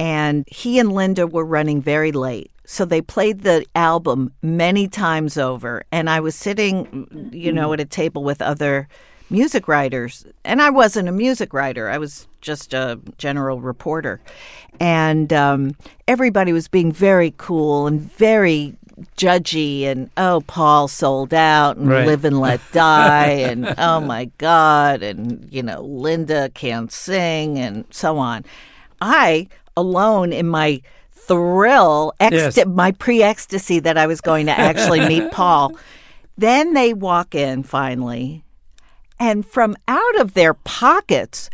[0.00, 2.50] And he and Linda were running very late.
[2.64, 5.84] So they played the album many times over.
[5.92, 7.74] And I was sitting, you know, mm-hmm.
[7.74, 8.88] at a table with other
[9.32, 10.24] music writers.
[10.44, 14.20] And I wasn't a music writer, I was just a general reporter.
[14.78, 15.74] And um,
[16.06, 18.76] everybody was being very cool and very
[19.16, 22.06] judgy and oh paul sold out and Right.
[22.06, 27.86] live and let die and oh my god and you know linda can't sing and
[27.90, 28.44] so on
[29.00, 32.66] i alone in my thrill ext- Yes.
[32.66, 35.72] my pre-ecstasy that i was going to actually meet paul
[36.36, 38.44] then they walk in finally
[39.22, 41.48] and from out of their pockets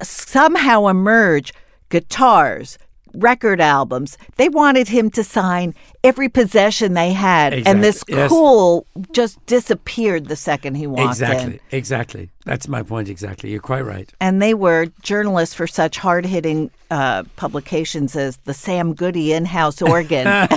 [0.00, 1.52] somehow emerge
[1.90, 2.78] guitars,
[3.12, 4.16] record albums.
[4.36, 8.28] They wanted him to sign every possession they had, and this Exactly, yes.
[8.30, 11.54] cool just disappeared the second he walked exactly.
[11.54, 11.60] in.
[11.70, 12.30] Exactly.
[12.46, 13.50] That's my point exactly.
[13.50, 14.10] You're quite right.
[14.18, 19.82] And they were journalists for such hard hitting uh, publications as the Sam Goody in-house
[19.82, 20.26] organ.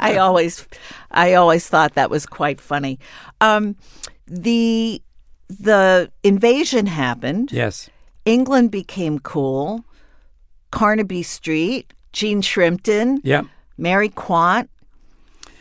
[0.00, 0.66] I always,
[1.12, 2.98] I always thought that was quite funny.
[3.40, 3.76] Um,
[4.26, 5.02] the
[5.48, 7.52] the invasion happened.
[7.52, 7.90] Yes.
[8.24, 9.84] England became cool.
[10.70, 13.42] Carnaby Street, Jean Shrimpton, Yeah.
[13.76, 14.68] Mary Quant,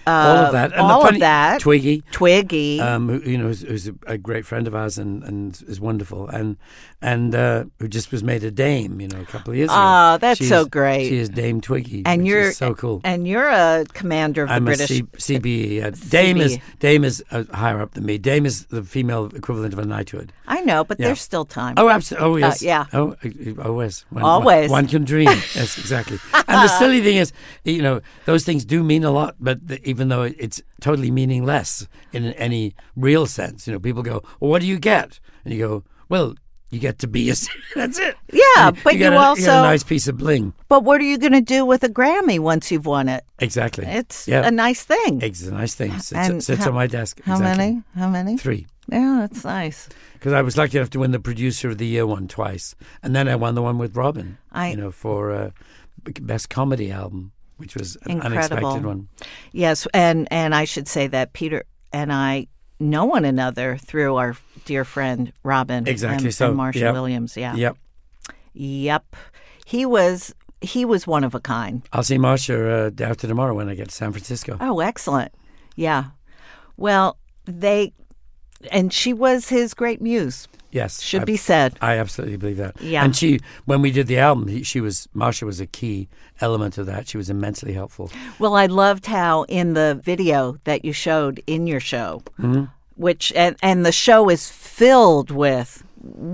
[0.07, 0.71] all uh, of that.
[0.73, 1.61] And all the of that.
[1.61, 2.03] Twiggy.
[2.11, 2.79] Twiggy.
[2.81, 6.27] um, who, you know, who's, who's a, great friend of ours and, and is wonderful,
[6.29, 6.57] and
[7.01, 9.75] and uh, who just was made a dame, you know, a couple of years ago.
[9.77, 11.09] Oh, that's She's- so great.
[11.09, 13.01] She is Dame Twiggy, and you're so cool.
[13.03, 14.89] And you're a commander of the I'm British.
[14.91, 15.83] a C- CBE.
[15.83, 18.17] Uh, Dame is Dame is uh, higher up than me.
[18.17, 20.31] Dame is the female equivalent of a knighthood.
[20.47, 21.07] I know, but Yeah.
[21.07, 21.75] there's still time.
[21.77, 22.43] Oh, absolutely.
[22.43, 22.61] Oh, yes.
[22.61, 22.85] yeah.
[22.93, 24.05] Oh, uh, always.
[24.09, 24.69] One, Always.
[24.69, 25.27] One, one can dream.
[25.55, 26.19] yes, exactly.
[26.33, 27.31] And the silly thing is,
[27.63, 31.88] you know, those things do mean a lot, but the, even though it's totally meaningless
[32.12, 35.60] in any real sense, you know, people go, "Well, what do you get?" And you
[35.67, 36.36] go, "Well."
[36.73, 37.36] You get to be a.
[37.75, 38.15] That's it.
[38.32, 40.53] Yeah, you, but you, you a, also- you get a nice piece of bling.
[40.69, 43.23] But what are you going to do with a Grammy once you've won it?
[43.38, 43.86] Exactly.
[43.86, 44.47] It's yeah.
[44.47, 45.21] a nice thing.
[45.21, 45.91] It's a nice thing.
[45.99, 47.21] Sits, And sits how- on my desk.
[47.25, 47.65] How exactly.
[47.65, 47.84] many?
[47.95, 48.38] How many?
[48.39, 48.65] Three.
[48.91, 49.88] Yeah, that's nice.
[50.13, 53.15] Because I was lucky enough to win the producer of the year one twice, and
[53.15, 54.39] then I won the one with Robin.
[54.51, 55.51] I- you know, for uh,
[56.21, 58.37] best comedy album, which was an Incredible.
[58.37, 59.07] unexpected one.
[59.51, 62.47] Yes, and and I should say that Peter and I
[62.79, 64.35] know one another through our
[64.65, 65.87] dear friend Robin.
[65.87, 66.49] Exactly and, so.
[66.49, 66.93] and Marsha Yep.
[66.93, 67.37] Williams.
[67.37, 67.55] Yeah.
[67.55, 67.77] Yep.
[68.53, 69.15] Yep.
[69.65, 71.81] He was he was one of a kind.
[71.93, 74.57] I'll see Marsha uh, day after tomorrow when I get to San Francisco.
[74.61, 75.33] Oh, excellent.
[75.75, 76.05] Yeah.
[76.77, 77.93] Well, they
[78.71, 80.47] and she was his great muse.
[80.73, 81.77] Yes, Should I, be said.
[81.81, 82.81] I absolutely believe that.
[82.81, 83.03] Yeah.
[83.05, 86.09] And she, when we did the album, he, she was Marsha was a key
[86.41, 87.07] element of that.
[87.07, 88.12] She was immensely helpful.
[88.39, 92.63] Well, I loved how in the video that you showed in your show, Mm-hmm.
[92.95, 95.83] which and, and the show is filled with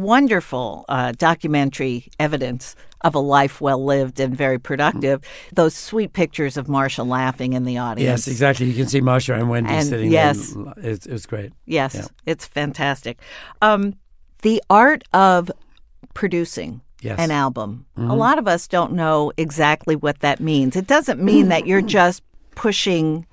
[0.03, 5.21] wonderful uh, documentary evidence of a life well lived and very productive.
[5.53, 8.25] Those sweet pictures of Marsha laughing in the audience.
[8.25, 8.65] Yes, exactly.
[8.65, 10.53] You can see Marsha and Wendy And sitting yes.
[10.53, 10.73] there.
[10.91, 11.53] It, it was great.
[11.65, 12.05] Yes, Yeah.
[12.25, 13.19] it's fantastic.
[13.61, 13.95] Um,
[14.41, 15.51] the art of
[16.13, 17.13] producing Yes.
[17.13, 17.21] Mm-hmm.
[17.21, 17.85] an album.
[17.95, 20.75] A lot of us don't know exactly what that means.
[20.75, 22.21] It doesn't mean that you're just
[22.55, 23.25] pushing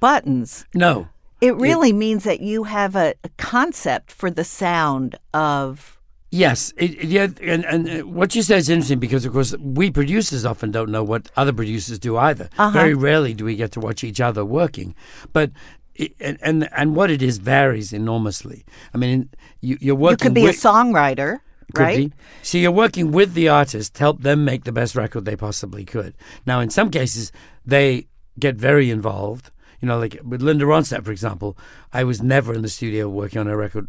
[0.00, 0.64] buttons.
[0.74, 1.08] No,
[1.42, 5.98] It really means that you have a, a concept for the sound of.
[6.30, 9.54] Yes, it, it- yeah, and, and uh, what you say is interesting because, of course,
[9.60, 12.48] we producers often don't know what other producers do either.
[12.56, 12.70] Uh-huh.
[12.70, 14.94] Very rarely do we get to watch each other working,
[15.34, 15.50] but
[15.94, 18.64] it, and, and and what it is varies enormously.
[18.94, 19.28] I mean,
[19.60, 20.26] you, you're working.
[20.26, 21.40] You could be a songwriter,
[21.74, 22.10] right?
[22.10, 22.12] be.
[22.42, 25.84] So you're working with the artist, to help them make the best record they possibly
[25.84, 26.14] could.
[26.46, 27.32] Now, in some cases,
[27.64, 28.06] they
[28.38, 29.50] get very involved.
[29.82, 31.58] You know, like with Linda Ronstadt, for example,
[31.92, 33.88] I was never in the studio working on a record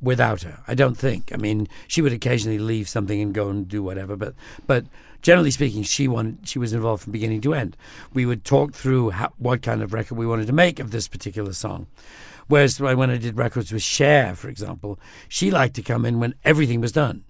[0.00, 0.58] without her.
[0.66, 1.30] I don't think.
[1.32, 4.34] I mean, she would occasionally leave something and go and do whatever, but
[4.66, 4.86] but
[5.20, 7.76] generally speaking, she wanted she was involved from beginning to end.
[8.14, 11.08] We would talk through how, what kind of record we wanted to make of this
[11.08, 11.86] particular song.
[12.48, 14.98] Whereas when I did records with Cher, for example,
[15.28, 17.24] she liked to come in when everything was done.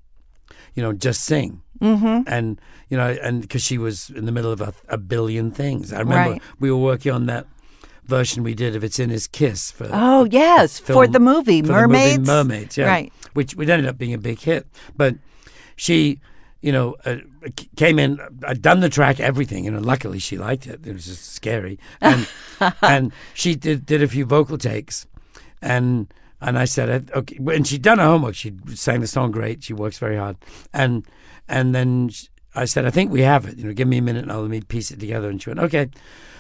[0.75, 1.63] You know, just sing.
[1.81, 2.23] Mm-hmm.
[2.27, 5.93] And, you know, and because she was in the middle of a, a billion things.
[5.93, 6.43] I remember Right.
[6.61, 7.47] we were working on that
[8.05, 11.69] version we did of It's in His Kiss for Oh yes, for the movie for
[11.69, 12.27] the movie Mermaids.
[12.27, 13.13] Mermaids, yeah, Right.
[13.35, 14.67] Which which ended up being a big hit.
[14.97, 15.17] But
[15.77, 16.21] she,
[16.61, 17.17] you know, uh,
[17.77, 18.19] came in.
[18.47, 19.65] I'd done the track, everything.
[19.65, 20.87] You know, luckily she liked it.
[20.87, 22.29] It was just scary, and
[22.83, 25.07] and she did did a few vocal takes,
[25.63, 27.39] and and I said, uh, okay.
[27.39, 28.35] And she'd done her homework.
[28.35, 29.63] She sang the song great.
[29.63, 30.37] She works very hard,
[30.73, 31.07] and
[31.49, 32.09] and then.
[32.11, 33.57] sh I said, I think we have it.
[33.59, 35.29] You know, give me a minute and I'll let me piece it together.
[35.31, 35.89] And she went, okay.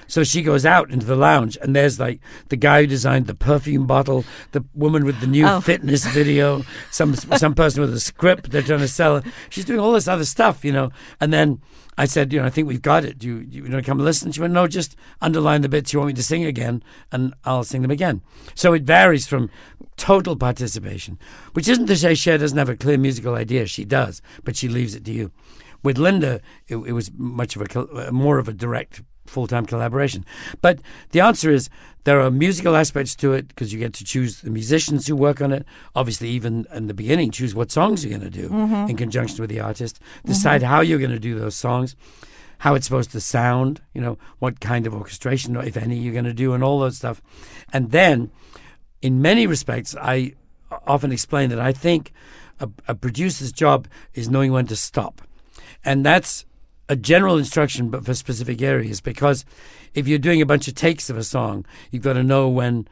[0.08, 3.34] So she goes out into the lounge, and there's like the guy who designed the
[3.34, 5.60] perfume bottle, the woman with the new Oh.
[5.60, 9.16] fitness video, some some person with a script they're trying to sell.
[9.16, 9.24] it.
[9.48, 10.90] She's doing all this other stuff, you know.
[11.18, 11.62] And then
[11.96, 13.18] I said, you know, I think we've got it.
[13.18, 14.32] Do you, you know, come listen?
[14.32, 17.64] She went, no, just underline the bits you want me to sing again, and I'll
[17.64, 18.20] sing them again.
[18.54, 19.48] So it varies from
[19.96, 21.18] total participation,
[21.54, 23.66] which isn't to say Cher doesn't have a clear musical idea.
[23.66, 25.30] She does, but she leaves it to you.
[25.82, 29.66] With Linda, it, it was much of a uh, more of a direct full time
[29.66, 30.24] collaboration.
[30.60, 31.68] But the answer is
[32.04, 35.40] there are musical aspects to it because you get to choose the musicians who work
[35.40, 35.64] on it.
[35.94, 38.90] Obviously, even in the beginning, choose what songs you're going to do mm-hmm.
[38.90, 40.00] in conjunction with the artist.
[40.00, 40.28] Mm-hmm.
[40.28, 41.96] Decide how you're going to do those songs,
[42.58, 46.24] how it's supposed to sound, you know, what kind of orchestration, if any, you're going
[46.24, 47.22] to do, and all that stuff.
[47.72, 48.30] And then,
[49.00, 50.34] in many respects, I
[50.70, 52.12] uh, often explain that I think
[52.60, 55.22] a, a producer's job is knowing when to stop.
[55.84, 56.44] And that's
[56.88, 59.00] a general instruction, but for specific areas.
[59.00, 59.44] Because
[59.94, 62.86] if you're doing a bunch of takes of a song, you've got to know when,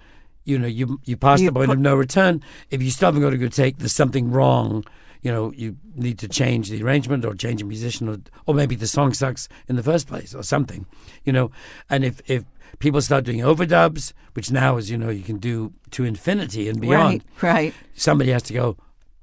[0.44, 2.42] you know, you you pass You the point put- of no return.
[2.70, 4.84] If you stop and go to a good take, there's something wrong.
[5.22, 8.74] You know, you need to change the arrangement or change a musician, or, or maybe
[8.74, 10.86] the song sucks in the first place, or something.
[11.24, 11.50] You know,
[11.90, 12.44] and if if
[12.78, 16.80] people start doing overdubs, which now is you know you can do to infinity and
[16.80, 17.74] beyond, Right, right.
[17.94, 18.78] somebody has to go,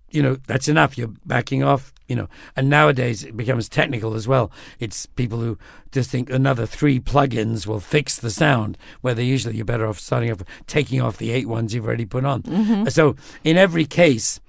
[0.09, 0.97] you know, that's enough.
[0.97, 2.27] You're backing off, you know.
[2.55, 4.51] And nowadays it becomes technical as well.
[4.79, 5.57] It's people who
[5.91, 9.99] just think another three plugins will fix the sound, where they usually you're better off
[9.99, 12.43] starting off taking off the eight ones you've already put on.
[12.43, 12.87] Mm-hmm.
[12.89, 14.39] So in every case,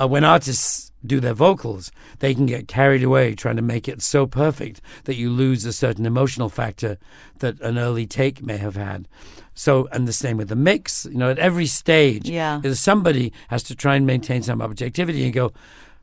[0.00, 4.00] uh, when artists do their vocals, they can get carried away trying to make it
[4.02, 6.96] so perfect that you lose a certain emotional factor
[7.40, 9.06] that an early take may have had.
[9.54, 11.04] So, and the same with the mix.
[11.04, 12.60] You know, at every stage, Yeah.
[12.72, 15.52] somebody has to try and maintain some objectivity and go.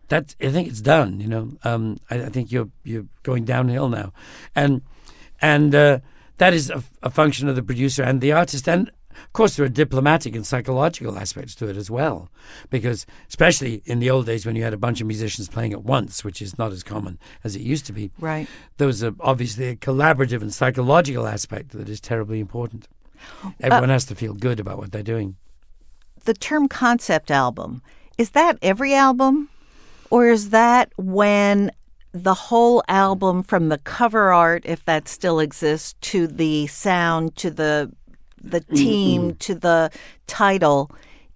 [0.10, 1.19] That I think it's done.
[1.19, 4.12] You know, um, I, I think you're you're going downhill now,
[4.56, 4.82] and
[5.41, 5.99] and uh,
[6.38, 8.67] that is a, a function of the producer and the artist.
[8.67, 8.91] And
[9.25, 12.29] of course, there are diplomatic and psychological aspects to it as well,
[12.69, 15.84] because especially in the old days when you had a bunch of musicians playing at
[15.84, 18.47] once, which is not as common as it used to be, Right.
[18.77, 22.88] there was a, obviously a collaborative and psychological aspect that is terribly important.
[23.60, 25.36] Everyone uh, has to feel good about what they're doing.
[26.25, 27.81] The term concept album,
[28.17, 29.49] is that every album?
[30.10, 31.71] Or is that when
[32.12, 37.49] the whole album from the cover art, if that still exists, to the sound, to
[37.49, 37.91] the
[38.43, 38.75] the mm-hmm.
[38.75, 39.91] team, to the
[40.27, 40.91] title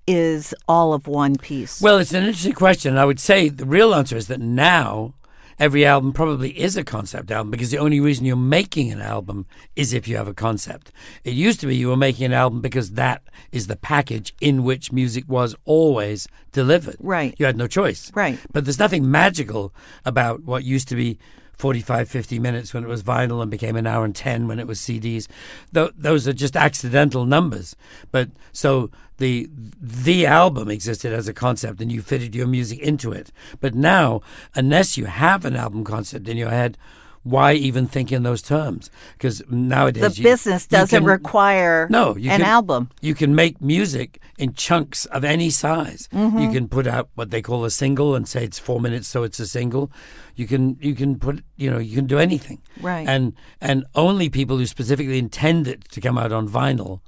[0.07, 1.81] is all of one piece?
[1.81, 2.97] Well, it's an interesting question.
[2.97, 5.13] I would say the real answer is that now
[5.57, 9.45] every album probably is a concept album because the only reason you're making an album
[9.75, 10.91] is if you have a concept.
[11.23, 14.63] It used to be you were making an album because that is the package in
[14.63, 16.97] which music was always delivered.
[16.99, 17.33] Right.
[17.37, 18.11] You had no choice.
[18.13, 18.37] Right.
[18.51, 21.17] But there's nothing magical about what used to be
[21.57, 24.67] 45, 50 minutes when it was vinyl and became an hour and 10 when it
[24.67, 25.27] was CDs.
[25.73, 27.75] Th- those are just accidental numbers.
[28.11, 33.11] But so the the album existed as a concept and you fitted your music into
[33.11, 33.31] it.
[33.59, 34.21] But now,
[34.53, 36.77] unless you have an album concept in your head,
[37.25, 38.91] why even think in those terms?
[39.13, 42.89] Because nowadays the you- business doesn't can- require no, you an can, album.
[43.01, 46.07] You can make music in chunks of any size.
[46.13, 46.37] Mm-hmm.
[46.37, 49.23] You can put out what they call a single and say it's four minutes, so
[49.23, 49.91] it's a single.
[50.35, 52.61] You can you can put you know you can do anything.
[52.79, 53.07] Right.
[53.07, 56.99] And and only people who specifically intend it to come out on vinyl.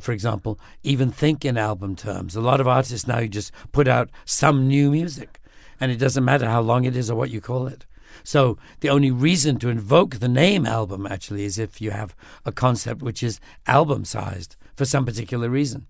[0.00, 2.36] For example, even think in album terms.
[2.36, 5.40] A lot of artists now you just put out some new music,
[5.80, 7.84] and it doesn't matter how long it is or what you call it.
[8.24, 12.14] So the only reason to invoke the name album actually is if you have
[12.44, 15.86] a concept which is album sized for some particular reason.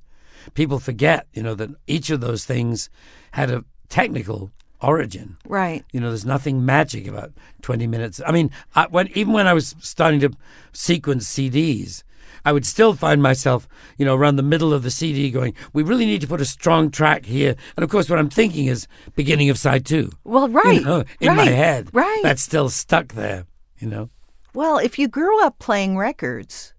[0.54, 2.90] People forget, you know, that each of those things
[3.32, 5.36] had a technical origin.
[5.46, 5.84] Right.
[5.92, 8.20] You know, there's nothing magic about 20 minutes.
[8.26, 10.32] I mean, I, when even when I was starting to
[10.72, 12.02] sequence CDs,
[12.44, 15.82] I would still find myself, you know, around the middle of the CD going, we
[15.82, 17.56] really need to put a strong track here.
[17.76, 18.86] And of course, what I'm thinking is
[19.16, 20.10] beginning of side two.
[20.24, 20.74] Well, right.
[20.74, 21.88] You know, in my head.
[21.92, 22.20] Right.
[22.22, 23.46] That's still stuck there,
[23.78, 24.10] you know.
[24.54, 26.74] Well, if you grew up playing records,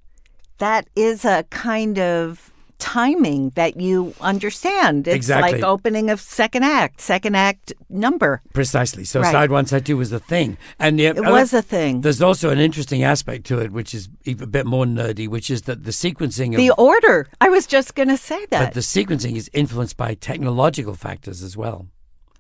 [0.60, 2.53] that is a kind of
[2.84, 5.08] timing that you understand.
[5.08, 5.54] It's Exactly.
[5.54, 8.42] like opening of second act, second act number.
[8.52, 9.06] Precisely.
[9.06, 9.32] So Right.
[9.32, 10.58] side one, side two was the thing.
[10.80, 12.02] And the, It uh, was a thing.
[12.02, 15.50] There's also an interesting aspect to it, which is even a bit more nerdy, which
[15.50, 17.28] is that the sequencing of The order.
[17.40, 18.66] I was just going to say that.
[18.66, 21.88] but the sequencing is influenced by technological factors as well.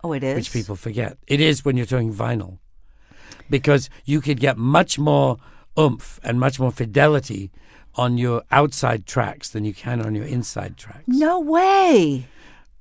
[0.03, 0.35] oh, it is.
[0.35, 1.17] which people forget.
[1.27, 2.57] It is when you're talking vinyl,
[3.49, 5.37] because you could get much more
[5.79, 7.49] oomph and much more fidelity
[7.95, 11.03] on your outside tracks than you can on your inside tracks.
[11.07, 12.25] No way.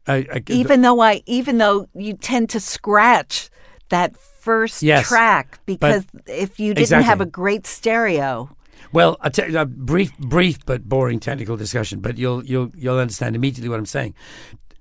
[0.07, 3.51] I- I- Even though I, even though you tend to scratch
[3.91, 8.51] that first Yes, track because if you didn't have a great stereo,
[8.93, 13.37] well, a, te- a brief, brief but boring technical discussion, but you'll you'll you'll understand
[13.37, 14.15] immediately what I'm saying.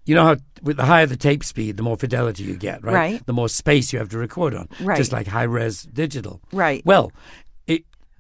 [0.05, 2.93] You know how with the higher the tape speed, the more fidelity you get, right?
[2.93, 3.25] Right.
[3.27, 4.97] The more space you have to record on, Right.
[4.97, 6.41] just like high res digital.
[6.51, 6.81] Right.
[6.85, 7.11] Well,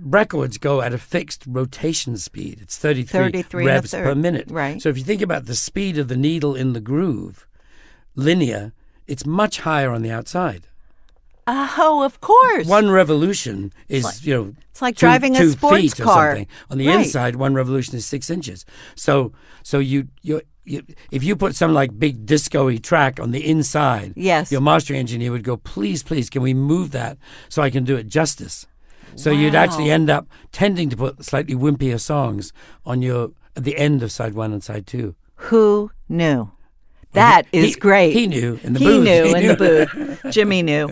[0.03, 2.59] records go at a fixed rotation speed.
[2.61, 4.49] It's 33, 33 and a revs per minute.
[4.49, 4.81] Right.
[4.81, 7.47] So if you think about the speed of the needle in the groove,
[8.15, 8.73] linear,
[9.07, 10.67] it's much higher on the outside.
[11.47, 12.67] oh, of course.
[12.67, 16.31] One revolution is, you know, it's like two- driving a sports car.
[16.31, 16.47] something.
[16.69, 16.99] On the Right.
[17.05, 18.65] inside, one revolution is six inches.
[18.95, 19.31] So,
[19.63, 20.41] so you you.
[20.63, 24.51] You, if you put some like big disco-y track on the inside, Yes.
[24.51, 27.17] your mastering engineer would go, please, please, can we move that
[27.49, 28.67] so I can do it justice?
[29.15, 32.53] So you'd actually end up tending to put slightly wimpier songs
[32.85, 35.15] on your at the end of side one and side two.
[35.35, 36.51] Who knew?
[37.13, 38.13] That is he- great.
[38.13, 39.03] he knew in the he booth.
[39.03, 39.51] Knew He in knew.
[39.51, 40.25] In the booth.
[40.33, 40.87] Jimmy knew.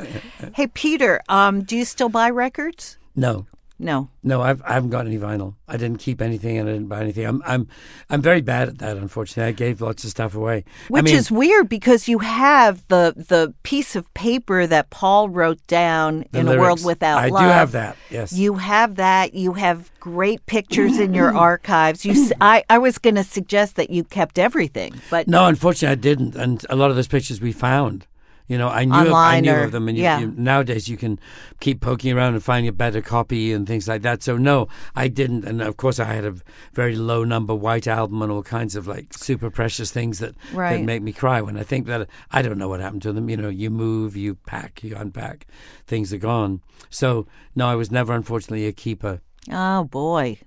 [0.54, 2.98] Hey, Peter, um, do you still buy records?
[3.16, 3.46] No,
[3.82, 4.10] No.
[4.24, 5.56] no, I've, I haven't got any vinyl.
[5.66, 7.26] I didn't keep anything and I didn't buy anything.
[7.26, 7.68] I'm I'm
[8.10, 8.98] I'm very bad at that.
[8.98, 10.66] Unfortunately, I gave lots of stuff away.
[10.90, 15.30] Which I mean, is weird because you have the the piece of paper that Paul
[15.30, 17.42] wrote down in a world without I love.
[17.42, 17.96] do have that.
[18.10, 18.34] Yes.
[18.34, 19.34] You have that.
[19.34, 22.06] You have great pictures in your archives.
[22.06, 25.96] You, I, I was going to suggest that you kept everything, but No, unfortunately, I
[25.96, 26.36] didn't.
[26.36, 28.06] And a lot of those pictures we found.
[28.50, 30.20] You know, I knew I knew or- of them, and you, yeah.
[30.20, 31.20] you, nowadays you can
[31.62, 34.24] keep poking around and finding a better copy and things like that.
[34.24, 35.46] So no, I didn't.
[35.46, 36.36] And of course, I had a
[36.74, 40.78] very low number white album and all kinds of like super precious things that Right.
[40.78, 43.30] that make me cry when I think that I don't know what happened to them.
[43.30, 45.46] You know, you move, you pack, you unpack,
[45.86, 46.62] things are gone.
[46.90, 49.22] So no, I was never unfortunately a keeper.
[49.52, 50.40] Oh boy.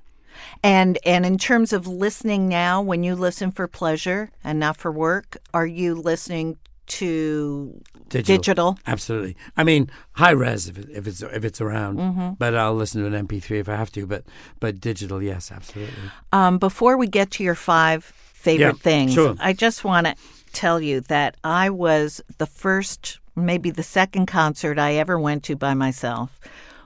[0.65, 4.91] And and in terms of listening now, when you listen for pleasure and not for
[4.91, 6.57] work, are you listening
[6.99, 8.37] to Digital.
[8.37, 8.79] digital?
[8.87, 9.37] Absolutely.
[9.57, 12.29] I mean, high res if, it, if it's if it's around, Mm-hmm.
[12.39, 14.07] but I'll listen to an MP3 if I have to.
[14.07, 14.25] But
[14.61, 15.95] but digital, yes, absolutely.
[16.33, 19.35] Um, before we get to your five favorite Yeah, things, sure.
[19.41, 20.15] I just want to
[20.53, 25.57] tell you that I was the first, maybe the second concert I ever went to
[25.57, 26.39] by myself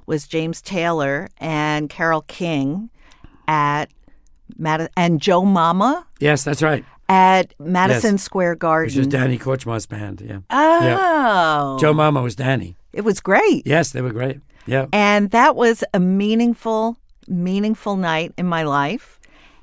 [0.07, 2.91] was James Taylor and Carole King
[3.49, 3.87] at
[4.57, 6.85] Mad- and Joe Mama Yes, that's right.
[7.09, 8.23] At Madison Yes.
[8.23, 8.87] Square Garden.
[8.89, 10.21] Which was Danny Korchmar's band.
[10.21, 10.39] Yeah.
[10.51, 11.77] Oh, Yeah.
[11.81, 12.77] Joe Mama was Danny.
[12.93, 13.67] it was great.
[13.67, 14.41] Yes, they were great.
[14.67, 14.87] Yeah.
[14.93, 16.97] And that was a meaningful,
[17.29, 19.21] meaningful night in my life.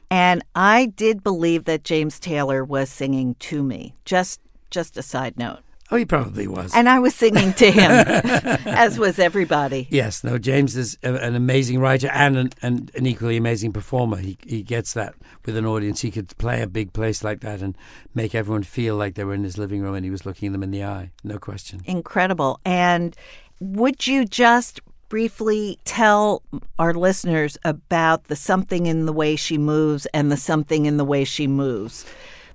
[0.09, 3.95] And I did believe that James Taylor was singing to me.
[4.05, 4.39] Just
[4.69, 5.59] just a side note.
[5.93, 6.73] Oh, he probably was.
[6.73, 7.91] And I was singing to him,
[8.65, 9.87] as was everybody.
[9.91, 14.17] yes, no, James is a, an amazing writer and an, and an equally amazing performer.
[14.17, 15.13] He he gets that
[15.45, 16.01] with an audience.
[16.01, 17.77] He could play a big place like that and
[18.15, 20.63] make everyone feel like they were in his living room and he was looking them
[20.63, 21.11] in the eye.
[21.23, 21.81] No question.
[21.85, 22.59] Incredible.
[22.65, 23.15] And
[23.59, 26.41] would you just briefly tell
[26.79, 31.05] our listeners about the something in the way she moves and the something in the
[31.05, 32.03] way she moves?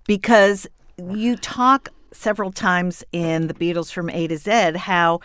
[0.09, 0.67] Because
[0.99, 5.21] you talk several times in the Beatles from A to Z how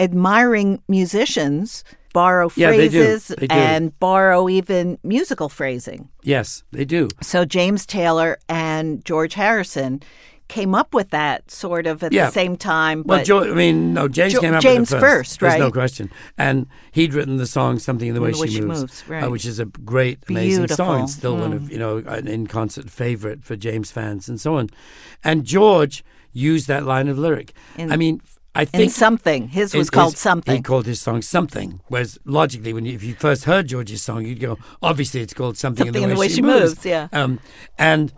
[0.00, 3.02] admiring musicians borrow Yeah, they do.
[3.02, 3.54] phrases They do.
[3.54, 6.08] and borrow even musical phrasing.
[6.22, 7.08] Yes, they do.
[7.22, 10.00] So James Taylor and George Harrison
[10.48, 12.26] came up with that sort of at Yeah.
[12.26, 13.02] the same time.
[13.04, 15.38] Well, Jo- I mean, no, James Jo- came up James with it first.
[15.38, 16.10] first, There's no question.
[16.38, 19.24] And he'd written the song "Something in the Way, The Way She, She Moves,", Moves,
[19.24, 20.76] uh, which is a great, amazing song.
[20.86, 20.94] Beautiful.
[20.94, 21.02] Mm.
[21.04, 24.54] It's still one of you know an in concert favorite for James fans and so
[24.56, 24.70] on.
[25.22, 26.02] And George
[26.32, 27.52] used that line of lyric.
[27.76, 28.20] In- I mean,
[28.54, 29.48] I think something.
[29.48, 30.56] His was called his- something.
[30.56, 31.80] He called his song something.
[31.88, 35.56] Whereas logically, when you, if you first heard George's song, you'd go, obviously it's called
[35.56, 36.70] something, Something in the way she moves.
[36.76, 37.08] moves, yeah.
[37.12, 37.38] Um,
[37.78, 38.12] and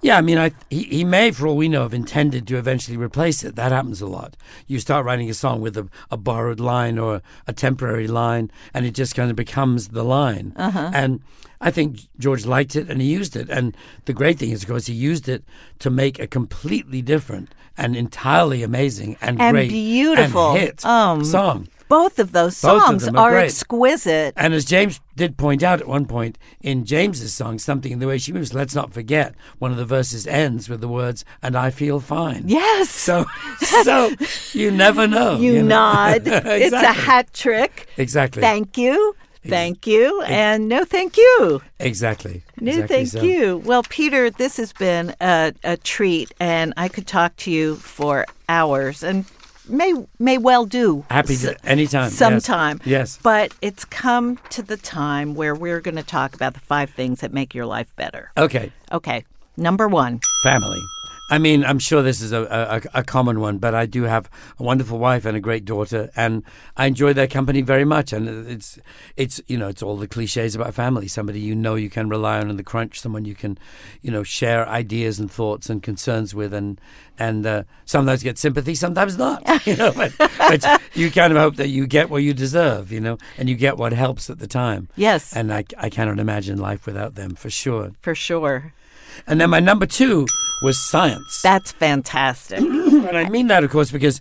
[0.00, 2.96] Yeah, I mean, I, he, he may, for all we know, have intended to eventually
[2.96, 3.56] replace it.
[3.56, 4.36] That happens a lot.
[4.68, 8.86] You start writing a song with a, a borrowed line or a temporary line, and
[8.86, 10.52] it just kind of becomes the line.
[10.56, 10.90] Uh-huh.
[10.94, 11.20] And
[11.60, 13.50] I think George liked it and he used it.
[13.50, 15.42] And the great thing is, of course, he used it
[15.80, 20.50] to make a completely different and entirely amazing and, And great beautiful.
[20.52, 21.66] and hit Um, song.
[21.88, 24.34] Both of those Both of songs them are are exquisite.
[24.36, 28.06] And as James did point out at one point in James's song, something in the
[28.06, 31.56] way she moves, let's not forget one of the verses ends with the words, and
[31.56, 32.44] I feel fine.
[32.46, 32.90] Yes.
[32.90, 33.24] So,
[33.58, 34.12] so
[34.52, 35.38] you never know.
[35.38, 35.68] you, know?
[35.68, 36.22] nod.
[36.58, 37.88] It's a hat trick.
[37.96, 38.42] Exactly.
[38.42, 39.14] Thank you.
[39.46, 40.22] Thank you.
[40.22, 41.62] And no thank you.
[41.78, 42.42] exactly.
[42.60, 43.22] No exactly thank so.
[43.22, 43.58] you.
[43.58, 48.26] Well, Peter, this has been a, a treat, and I could talk to you for
[48.48, 49.24] hours and
[49.68, 51.04] may may well do.
[51.10, 52.04] Happy to anytime.
[52.04, 52.14] yes.
[52.14, 52.80] Sometime.
[52.84, 53.18] Yes.
[53.22, 57.20] But it's come to the time where we're going to talk about the five things
[57.20, 58.32] that make your life better.
[58.36, 58.72] Okay.
[58.92, 59.24] Okay.
[59.56, 60.20] Number one.
[60.42, 60.80] Family.
[61.30, 62.42] I mean, I'm sure this is a,
[62.94, 66.10] a, a common one, but I do have a wonderful wife and a great daughter,
[66.16, 66.42] and
[66.76, 68.14] I enjoy their company very much.
[68.14, 68.78] And it's,
[69.16, 71.06] it's, you know, it's all the cliches about family.
[71.06, 73.58] Somebody you know you can rely on in the crunch, someone you can,
[74.00, 76.80] you know, share ideas and thoughts and concerns with, and
[77.18, 79.42] and uh, sometimes get sympathy, sometimes not.
[79.68, 83.00] You know, but, but you kind of hope that you get what you deserve, you
[83.00, 84.88] know, and you get what helps at the time.
[84.96, 85.36] Yes.
[85.36, 87.92] And I, I cannot imagine life without them for sure.
[88.00, 88.72] For sure.
[89.26, 90.26] And then my number two
[90.62, 91.40] was science.
[91.42, 92.58] That's fantastic.
[93.08, 94.20] And I mean that, of course, because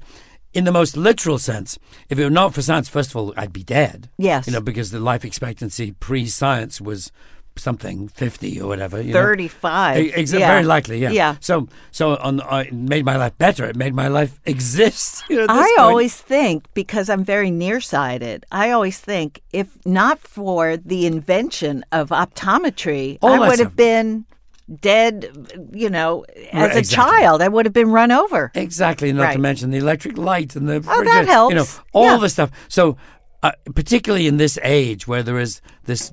[0.53, 1.77] in the most literal sense,
[2.09, 4.09] if it were not for science, first of all, I'd be dead.
[4.17, 4.47] Yes.
[4.47, 7.11] You know, because the life expectancy pre science was
[7.57, 9.01] something 50 or whatever.
[9.01, 9.19] You know?
[9.19, 9.97] 35.
[9.97, 10.47] E- exa- Yeah.
[10.47, 11.09] Very likely, yeah.
[11.09, 11.35] Yeah.
[11.41, 13.65] So, so on, uh, it made my life better.
[13.65, 15.23] It made my life exist.
[15.29, 15.79] You know, I point.
[15.79, 22.09] always think, because I'm very nearsighted, I always think if not for the invention of
[22.09, 24.25] optometry, All I would have been
[24.82, 26.84] dead, you know, as a exactly.
[27.22, 27.41] child.
[27.41, 28.51] I would have been run over.
[28.53, 32.05] Exactly, not to mention the electric light and the Oh, that refrigerator, You know, all
[32.05, 32.18] Yeah.
[32.18, 32.51] the stuff.
[32.68, 32.97] So,
[33.43, 36.11] uh, particularly in this age where there is this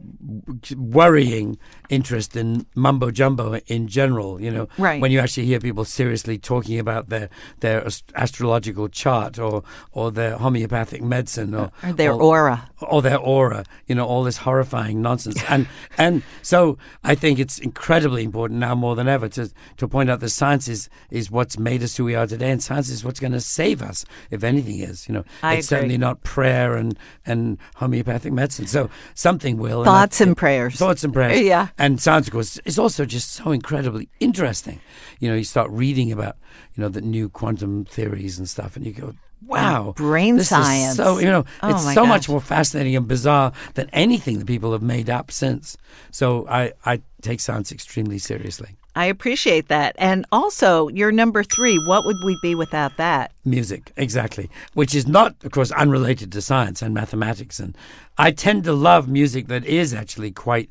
[0.76, 1.58] worrying
[1.88, 5.00] interest in mumbo jumbo in general, you know, Right.
[5.00, 7.28] when you actually hear people seriously talking about their
[7.60, 9.62] their ast- astrological chart or
[9.92, 12.70] or their homeopathic medicine or, Or their aura.
[12.80, 15.42] or their aura, you know, all this horrifying nonsense.
[15.48, 15.66] And
[15.98, 20.20] and so I think it's incredibly important now more than ever to to point out
[20.20, 23.20] that science is, is what's made us who we are today, and science is what's
[23.20, 25.06] going to save us, if anything is.
[25.08, 25.76] You know, I it's agree.
[25.78, 28.66] certainly not prayer and and homeopathic medicine.
[28.66, 29.80] So something will.
[29.82, 30.76] and I Thoughts and think- prayers.
[30.76, 31.40] Thoughts and prayers.
[31.40, 31.68] Yeah.
[31.78, 34.80] And science, of course, is also just so incredibly interesting.
[35.20, 36.36] You know, you start reading about
[36.74, 39.14] you know the new quantum theories and stuff, and you go.
[39.46, 40.96] Wow, brain this is science.
[40.96, 44.72] so you know, Oh, it's so much more fascinating and bizarre than anything that people
[44.72, 45.76] have made up since.
[46.12, 48.70] So I, I take science extremely seriously.
[48.96, 49.96] I appreciate that.
[49.98, 53.32] And also, your number three, what would we be without that?
[53.44, 57.58] Music, exactly, which is not, of course, unrelated to science and mathematics.
[57.58, 57.76] And
[58.18, 60.70] I tend to love music that is actually quite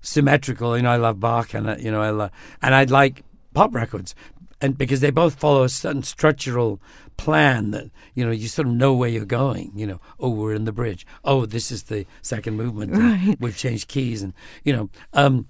[0.00, 0.76] symmetrical.
[0.76, 2.30] You know, I love Bach, and uh, you know, I love,
[2.62, 4.14] and I like pop records,
[4.60, 6.80] and because they both follow a certain structural
[7.16, 9.72] plan that you know you sort of know where you're going.
[9.74, 11.06] You know, oh, we're in the bridge.
[11.24, 12.94] Oh, this is the second movement.
[12.94, 14.90] and We've changed keys, and you know.
[15.12, 15.46] Um,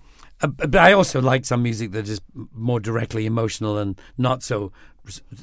[0.47, 2.21] but I also like some music that is
[2.53, 4.73] more directly emotional and not so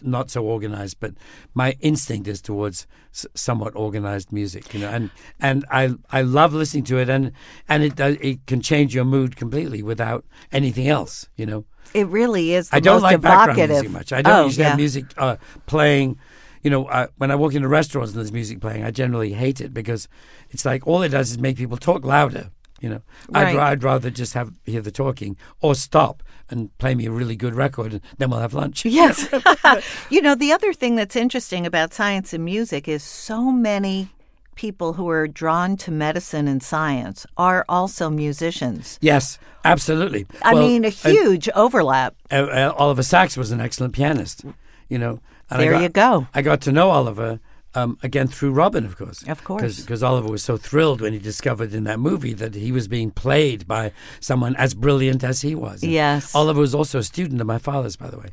[0.02, 0.98] not so organized.
[1.00, 1.14] But
[1.54, 6.84] my instinct is towards somewhat organized music, you know, and and I I love listening
[6.86, 7.32] to it, and
[7.70, 11.66] and it does, it can change your mood completely without anything else, you know.
[11.94, 14.14] It really is I don't like background music much.
[14.14, 14.70] I don't oh, usually yeah.
[14.70, 16.18] have music uh, playing.
[16.64, 19.62] You know, uh, when I walk into restaurants and there's music playing, I generally hate
[19.62, 20.08] it because
[20.52, 22.52] it's like all it does is make people talk louder.
[22.82, 23.02] You know,
[23.34, 27.36] I'd, I'd rather just have hear the talking or stop and play me a really
[27.36, 28.84] good record, and then we'll have lunch.
[29.02, 29.30] Yes.
[30.10, 34.10] you know, the other thing that's interesting about science and music is so many
[34.56, 38.98] people who are drawn to medicine and science are also musicians.
[39.02, 40.26] Yes, absolutely.
[40.44, 42.16] I Well, mean, a huge overlap.
[42.32, 44.44] uh, uh, Oliver Sacks was an excellent pianist.
[44.90, 45.20] You know,
[45.50, 46.28] There got- you go.
[46.34, 47.40] I got to know Oliver
[47.76, 49.24] um, again through Robin, of course.
[49.28, 49.80] Of course.
[49.82, 53.12] because Oliver was so thrilled when he discovered in that movie that he was being
[53.12, 55.82] played by someone as brilliant as he was.
[55.84, 56.36] And Yes.
[56.36, 58.28] Oliver was also a student of my father's, by the way.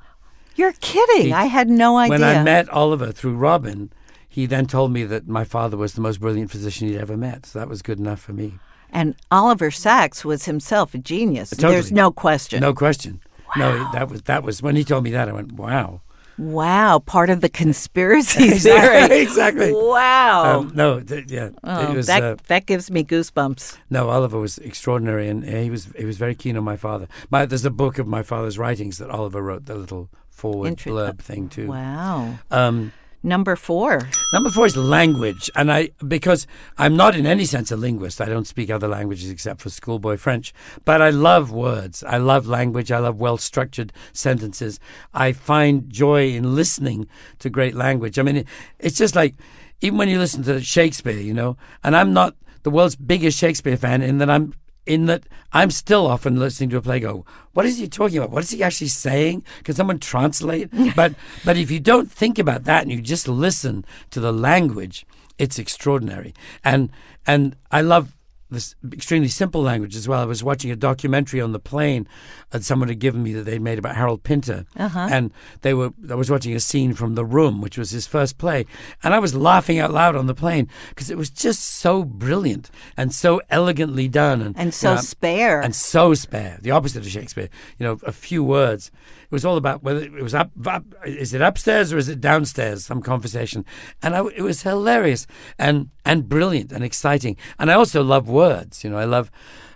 [0.57, 1.26] You're kidding.
[1.26, 2.11] He- I had no idea.
[2.11, 3.93] When I met Oliver through Robin,
[4.28, 7.47] he then told me that my father was the most brilliant physician he'd ever met.
[7.47, 8.59] So that was good enough for me.
[8.91, 11.51] and Oliver Sacks was himself a genius.
[11.51, 11.74] Totally.
[11.74, 12.61] There's no question.
[12.61, 13.20] No question.
[13.57, 15.28] No, that was that was when he told me that.
[15.28, 16.01] I went, wow.
[16.39, 19.20] Wow, part of the conspiracy theory.
[19.20, 19.72] exactly.
[19.72, 20.61] Wow.
[20.61, 22.07] Um, no, th- yeah, Oh, it was.
[22.07, 23.76] that uh, that gives me goosebumps.
[23.91, 27.09] no, Oliver was extraordinary, and uh, he was he was very keen on my father.
[27.30, 30.91] My, there's a book of my father's writings that Oliver wrote, the little foreword Inter-
[30.93, 31.66] blurb thing too.
[31.66, 32.39] Wow.
[32.51, 32.93] Um,
[33.23, 34.09] Number four.
[34.33, 36.47] Number four is language, and I because
[36.77, 38.21] I'm not in any sense a linguist.
[38.21, 40.55] I don't speak other languages except for schoolboy French,
[40.85, 42.05] but I love words.
[42.05, 42.93] I love language.
[42.93, 44.79] I love well structured sentences.
[45.14, 47.09] I find joy in listening
[47.41, 48.21] to great language.
[48.21, 48.49] I mean, it,
[48.79, 49.35] it's just like
[49.81, 53.77] even when you listen to Shakespeare, you know, and I'm not the world's biggest Shakespeare
[53.77, 54.55] fan in that I'm
[54.89, 58.30] in that I'm still often listening to a play go, what is he talking about?
[58.30, 59.45] What is he actually saying?
[59.64, 60.70] Can someone translate?
[60.97, 61.14] but
[61.45, 65.07] but if you don't think about that and you just listen to the language,
[65.39, 66.34] it's extraordinary.
[66.64, 66.91] And
[67.26, 68.16] and I love
[68.51, 70.20] this extremely simple language as well.
[70.20, 72.07] I was watching a documentary on the plane
[72.51, 75.09] that someone had given me that they'd made about Harold Pinter, uh-huh.
[75.11, 75.32] and
[75.62, 75.90] they were.
[76.11, 78.66] I was watching a scene from The Room, which was his first play,
[79.03, 82.70] and I was laughing out loud on the plane because it was just so brilliant
[82.96, 85.61] and so elegantly done, and And so you know, spare.
[85.61, 86.59] and so spare.
[86.62, 87.49] The opposite of Shakespeare.
[87.78, 88.90] You know, a few words.
[89.31, 92.18] It was all about whether it was up, up is it upstairs or is it
[92.18, 92.87] downstairs?
[92.87, 93.66] Some conversation,
[94.03, 95.26] and I, it was hilarious
[95.59, 97.37] and and brilliant and exciting.
[97.59, 98.83] And I also love words.
[98.83, 99.31] You know, I love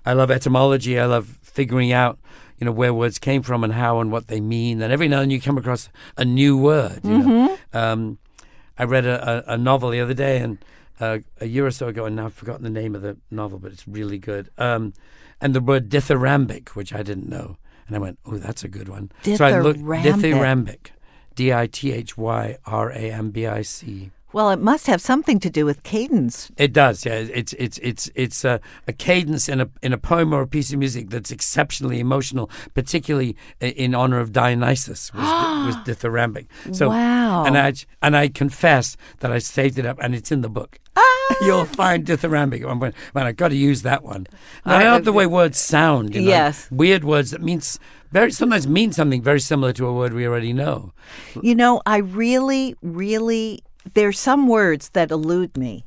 [0.07, 0.99] I love etymology.
[0.99, 2.19] I love figuring out
[2.57, 4.81] you know where words came from and how and what they mean.
[4.81, 7.01] And every now and then you come across a new word.
[7.05, 8.19] You know, um,
[8.79, 10.59] I read a, a, a novel the other day and.
[11.01, 13.59] Uh, a year or so ago, and now I've forgotten the name of the novel,
[13.59, 14.51] but it's really good.
[14.57, 14.93] Um,
[15.41, 17.57] and the word dithyrambic, which I didn't know.
[17.87, 19.11] And I went, oh, that's a good one.
[19.25, 20.03] So I looked, Dithyrambic.
[20.03, 20.87] dithyrambic.
[21.35, 24.11] D I T H Y R A M B I C.
[24.33, 26.51] well, it must have something to do with cadence.
[26.57, 27.15] It does, yeah.
[27.15, 30.73] It's it's it's it's a, a cadence in a in a poem or a piece
[30.73, 35.13] of music that's exceptionally emotional, particularly in honor of Dionysus.
[35.15, 36.47] Was, di- was dithyrambic.
[36.75, 37.45] So, Wow.
[37.45, 40.79] And I and I confess that I saved it up, and it's in the book.
[40.97, 41.37] Ah!
[41.43, 42.69] You'll find dithyrambic.
[42.69, 44.27] I'm going, man, I got to use that one.
[44.65, 46.15] And I I- love the way words sound.
[46.15, 46.29] You know?
[46.29, 46.69] Yes.
[46.71, 47.79] weird words that means
[48.11, 50.93] very sometimes mean something very similar to a word we already know.
[51.43, 53.63] You know, I really, really,
[53.95, 55.85] there's some words that elude me.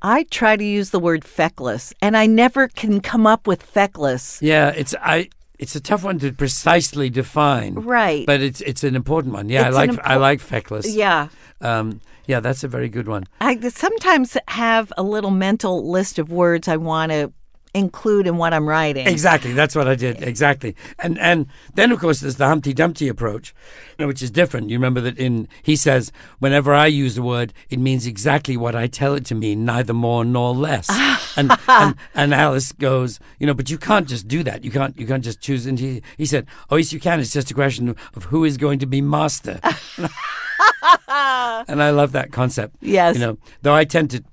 [0.00, 4.40] I try to use the word feckless, and I never can come up with feckless.
[4.40, 5.30] Yeah, it's I.
[5.58, 8.24] It's a tough one to precisely define, Right.
[8.24, 9.48] But it's it's an important one.
[9.48, 10.86] Yeah, It's I like I like feckless.
[10.88, 11.28] Yeah.
[11.60, 13.24] um, yeah, that's a very good one.
[13.40, 17.32] I sometimes have a little mental list of words I want to
[17.74, 19.06] include in what I'm writing.
[19.06, 20.22] Exactly, that's what I did.
[20.22, 23.54] Exactly, and and then of course there's the Humpty Dumpty approach,
[23.98, 24.70] which is different.
[24.70, 28.74] You remember that in he says whenever I use a word, it means exactly what
[28.74, 30.88] I tell it to mean, neither more nor less.
[31.36, 34.64] and, and and Alice goes, you know, but you can't just do that.
[34.64, 35.66] You can't you can't just choose.
[35.66, 37.20] And he he said, oh yes you can.
[37.20, 39.60] It's just a question of who is going to be master.
[41.08, 42.76] and I love that concept.
[42.80, 43.14] Yes.
[43.14, 44.24] you know, though I tend to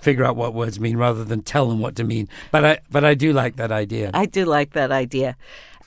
[0.00, 2.28] figure out what words mean rather than tell them what to mean.
[2.50, 4.10] But I but I do like that idea.
[4.14, 5.36] I do like that idea.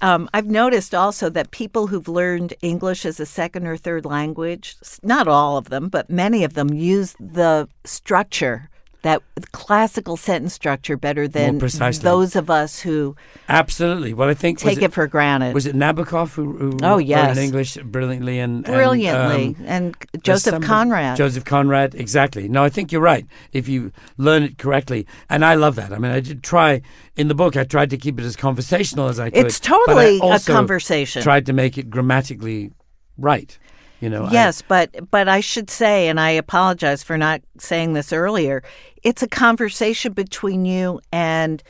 [0.02, 4.76] Um, I've noticed also that people who've learned English as a second or third language,
[5.02, 8.70] not all of them, but many of them use the structure,
[9.04, 13.16] that classical sentence structure, better than those of us who
[13.50, 14.14] Absolutely.
[14.14, 15.54] Well, I think take it, for granted.
[15.54, 17.38] Was it Nabokov who, who Oh, wrote yes.
[17.38, 19.46] in English brilliantly and and, Brilliantly.
[19.60, 21.18] um, and Joseph somebody- Conrad.
[21.18, 22.48] Joseph Conrad, exactly.
[22.48, 23.26] No, I think you're right.
[23.52, 25.92] If you learn it correctly, and I love that.
[25.92, 26.82] I mean, I did try
[27.16, 27.56] in the book.
[27.58, 29.46] I tried to keep it as conversational as I could.
[29.46, 31.22] It's totally a conversation.
[31.22, 32.72] Tried to make it grammatically
[33.18, 33.58] right.
[34.04, 34.26] You know.
[34.26, 38.62] I- Yes, but but I should say, and I apologize for not saying this earlier.
[39.02, 41.64] It's a conversation between you and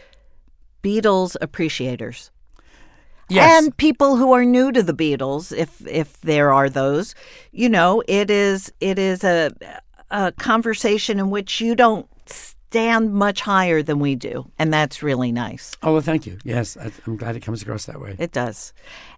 [0.84, 2.32] Beatles appreciators
[3.30, 3.64] yes.
[3.64, 7.16] and people who are new to the Beatles, if if there are those.
[7.52, 9.52] You know, it is it is a
[10.12, 15.32] a conversation in which you don't stand much higher than we do, and that's really
[15.32, 15.72] nice.
[15.84, 16.38] oh well, thank you.
[16.44, 18.16] Yes, I'm glad it comes across that way.
[18.18, 18.74] It does.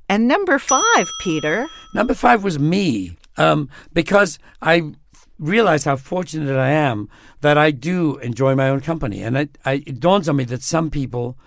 [0.08, 1.68] And number five, Peter.
[1.94, 4.94] Number five was me, um, because I
[5.40, 7.10] realize how fortunate I am
[7.42, 10.62] that I do enjoy my own company, and I, I, it dawns on me that
[10.62, 11.38] some people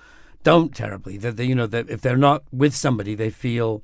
[0.42, 1.18] don't terribly.
[1.18, 3.82] That they, you know, that if they're not with somebody, they feel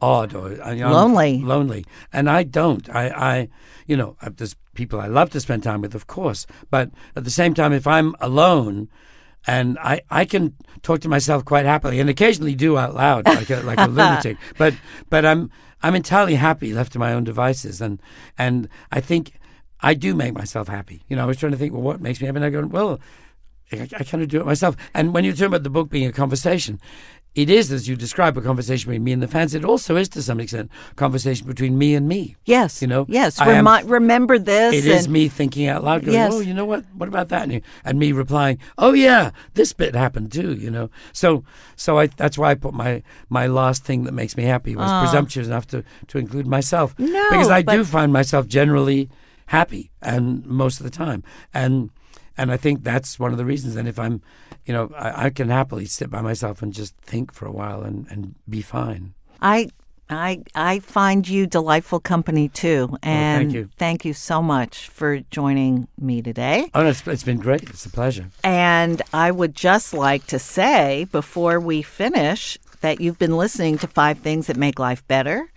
[0.00, 1.40] odd or uh, you know, Lonely.
[1.40, 2.88] lonely, and I don't.
[2.94, 3.48] I, I,
[3.86, 7.30] you know, there's people I love to spend time with, of course, but at the
[7.30, 8.88] same time, if I'm alone.
[9.46, 13.48] And I, I can talk to myself quite happily, and occasionally do out loud, like
[13.50, 14.36] a, like a lunatic.
[14.58, 14.74] But
[15.08, 15.50] but I'm
[15.82, 18.00] I'm entirely happy left to my own devices, and
[18.38, 19.32] and I think
[19.80, 21.04] I do make myself happy.
[21.08, 22.36] You know, I was trying to think, well, what makes me happy?
[22.36, 22.98] And I go, well,
[23.72, 24.76] I, I kind of do it myself.
[24.94, 26.80] And when you're talking about the book being a conversation,
[27.36, 29.54] it is, as you describe, a conversation between me and the fans.
[29.54, 32.34] It also is, to some extent, a conversation between me and me.
[32.46, 32.80] Yes.
[32.80, 33.04] You know?
[33.08, 33.38] Yes.
[33.38, 34.74] I am- remember this.
[34.74, 36.32] It is and- me thinking out loud, going, Yes.
[36.32, 36.84] "Oh, you know what?
[36.96, 40.70] What about that?" And, you- and me replying, "Oh yeah, this bit happened too." You
[40.70, 41.44] know, so
[41.76, 44.88] so I that's why I put my my last thing that makes me happy was
[44.88, 45.02] ah.
[45.02, 46.98] presumptuous enough to to include myself.
[46.98, 49.10] No, because I do find myself generally
[49.46, 51.22] happy and most of the time
[51.52, 51.90] and.
[52.36, 53.76] And I think that's one of the reasons.
[53.76, 54.22] And if I'm,
[54.64, 57.82] you know, I, I can happily sit by myself and just think for a while
[57.82, 59.14] and, and be fine.
[59.40, 59.70] I
[60.08, 63.68] I I find you delightful company too, and thank you.
[63.76, 66.70] thank you so much for joining me today.
[66.74, 67.64] Oh, no, it's, it's been great.
[67.64, 68.26] It's a pleasure.
[68.44, 73.88] And I would just like to say before we finish that you've been listening to
[73.88, 75.50] Five Things That Make Life Better.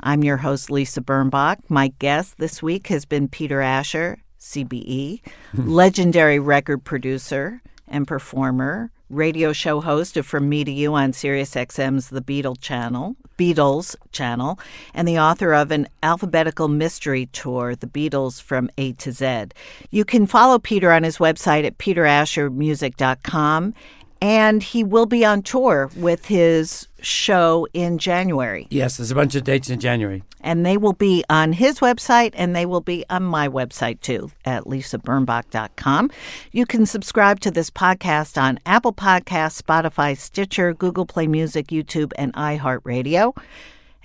[0.00, 1.58] I'm your host, Lisa Birnbach.
[1.68, 5.20] My guest this week has been Peter Asher, CBE,
[5.54, 11.54] legendary record producer and performer, radio show host of From Me to You on Sirius
[11.54, 14.58] XM's The Beatles channel, Beatles channel,
[14.92, 19.46] and the author of an alphabetical mystery tour, The Beatles from A to Z.
[19.90, 23.74] You can follow Peter on his website at peterashermusic.com,
[24.20, 28.66] and he will be on tour with his show in January.
[28.70, 30.22] Yes, there's a bunch of dates in January.
[30.40, 34.30] And they will be on his website and they will be on my website too
[34.44, 36.10] at lisabirnbach.com.
[36.52, 42.12] You can subscribe to this podcast on Apple Podcasts, Spotify, Stitcher, Google Play Music, YouTube,
[42.16, 43.36] and iHeartRadio.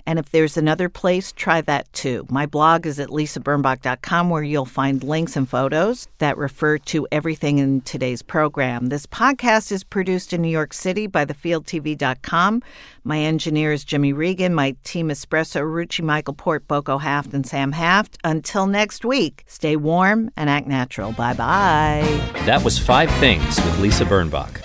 [0.06, 2.26] And if there's another place, try that too.
[2.28, 7.58] My blog is at lisabirnbach.com where you'll find links and photos that refer to everything
[7.58, 8.86] in today's program.
[8.86, 12.62] This podcast is produced in New York City by thefieldtv.com.
[13.02, 14.54] My engineer is Jimmy Regan.
[14.54, 18.18] My team Espresso, Rucci, Michael Port, Boko Haft, and Sam Haft.
[18.24, 21.12] Until next week, stay warm and act natural.
[21.12, 22.42] Bye bye.
[22.46, 24.60] That was Five Things with Lisa Birnbach.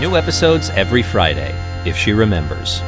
[0.00, 1.54] New episodes every Friday,
[1.88, 2.80] if she remembers.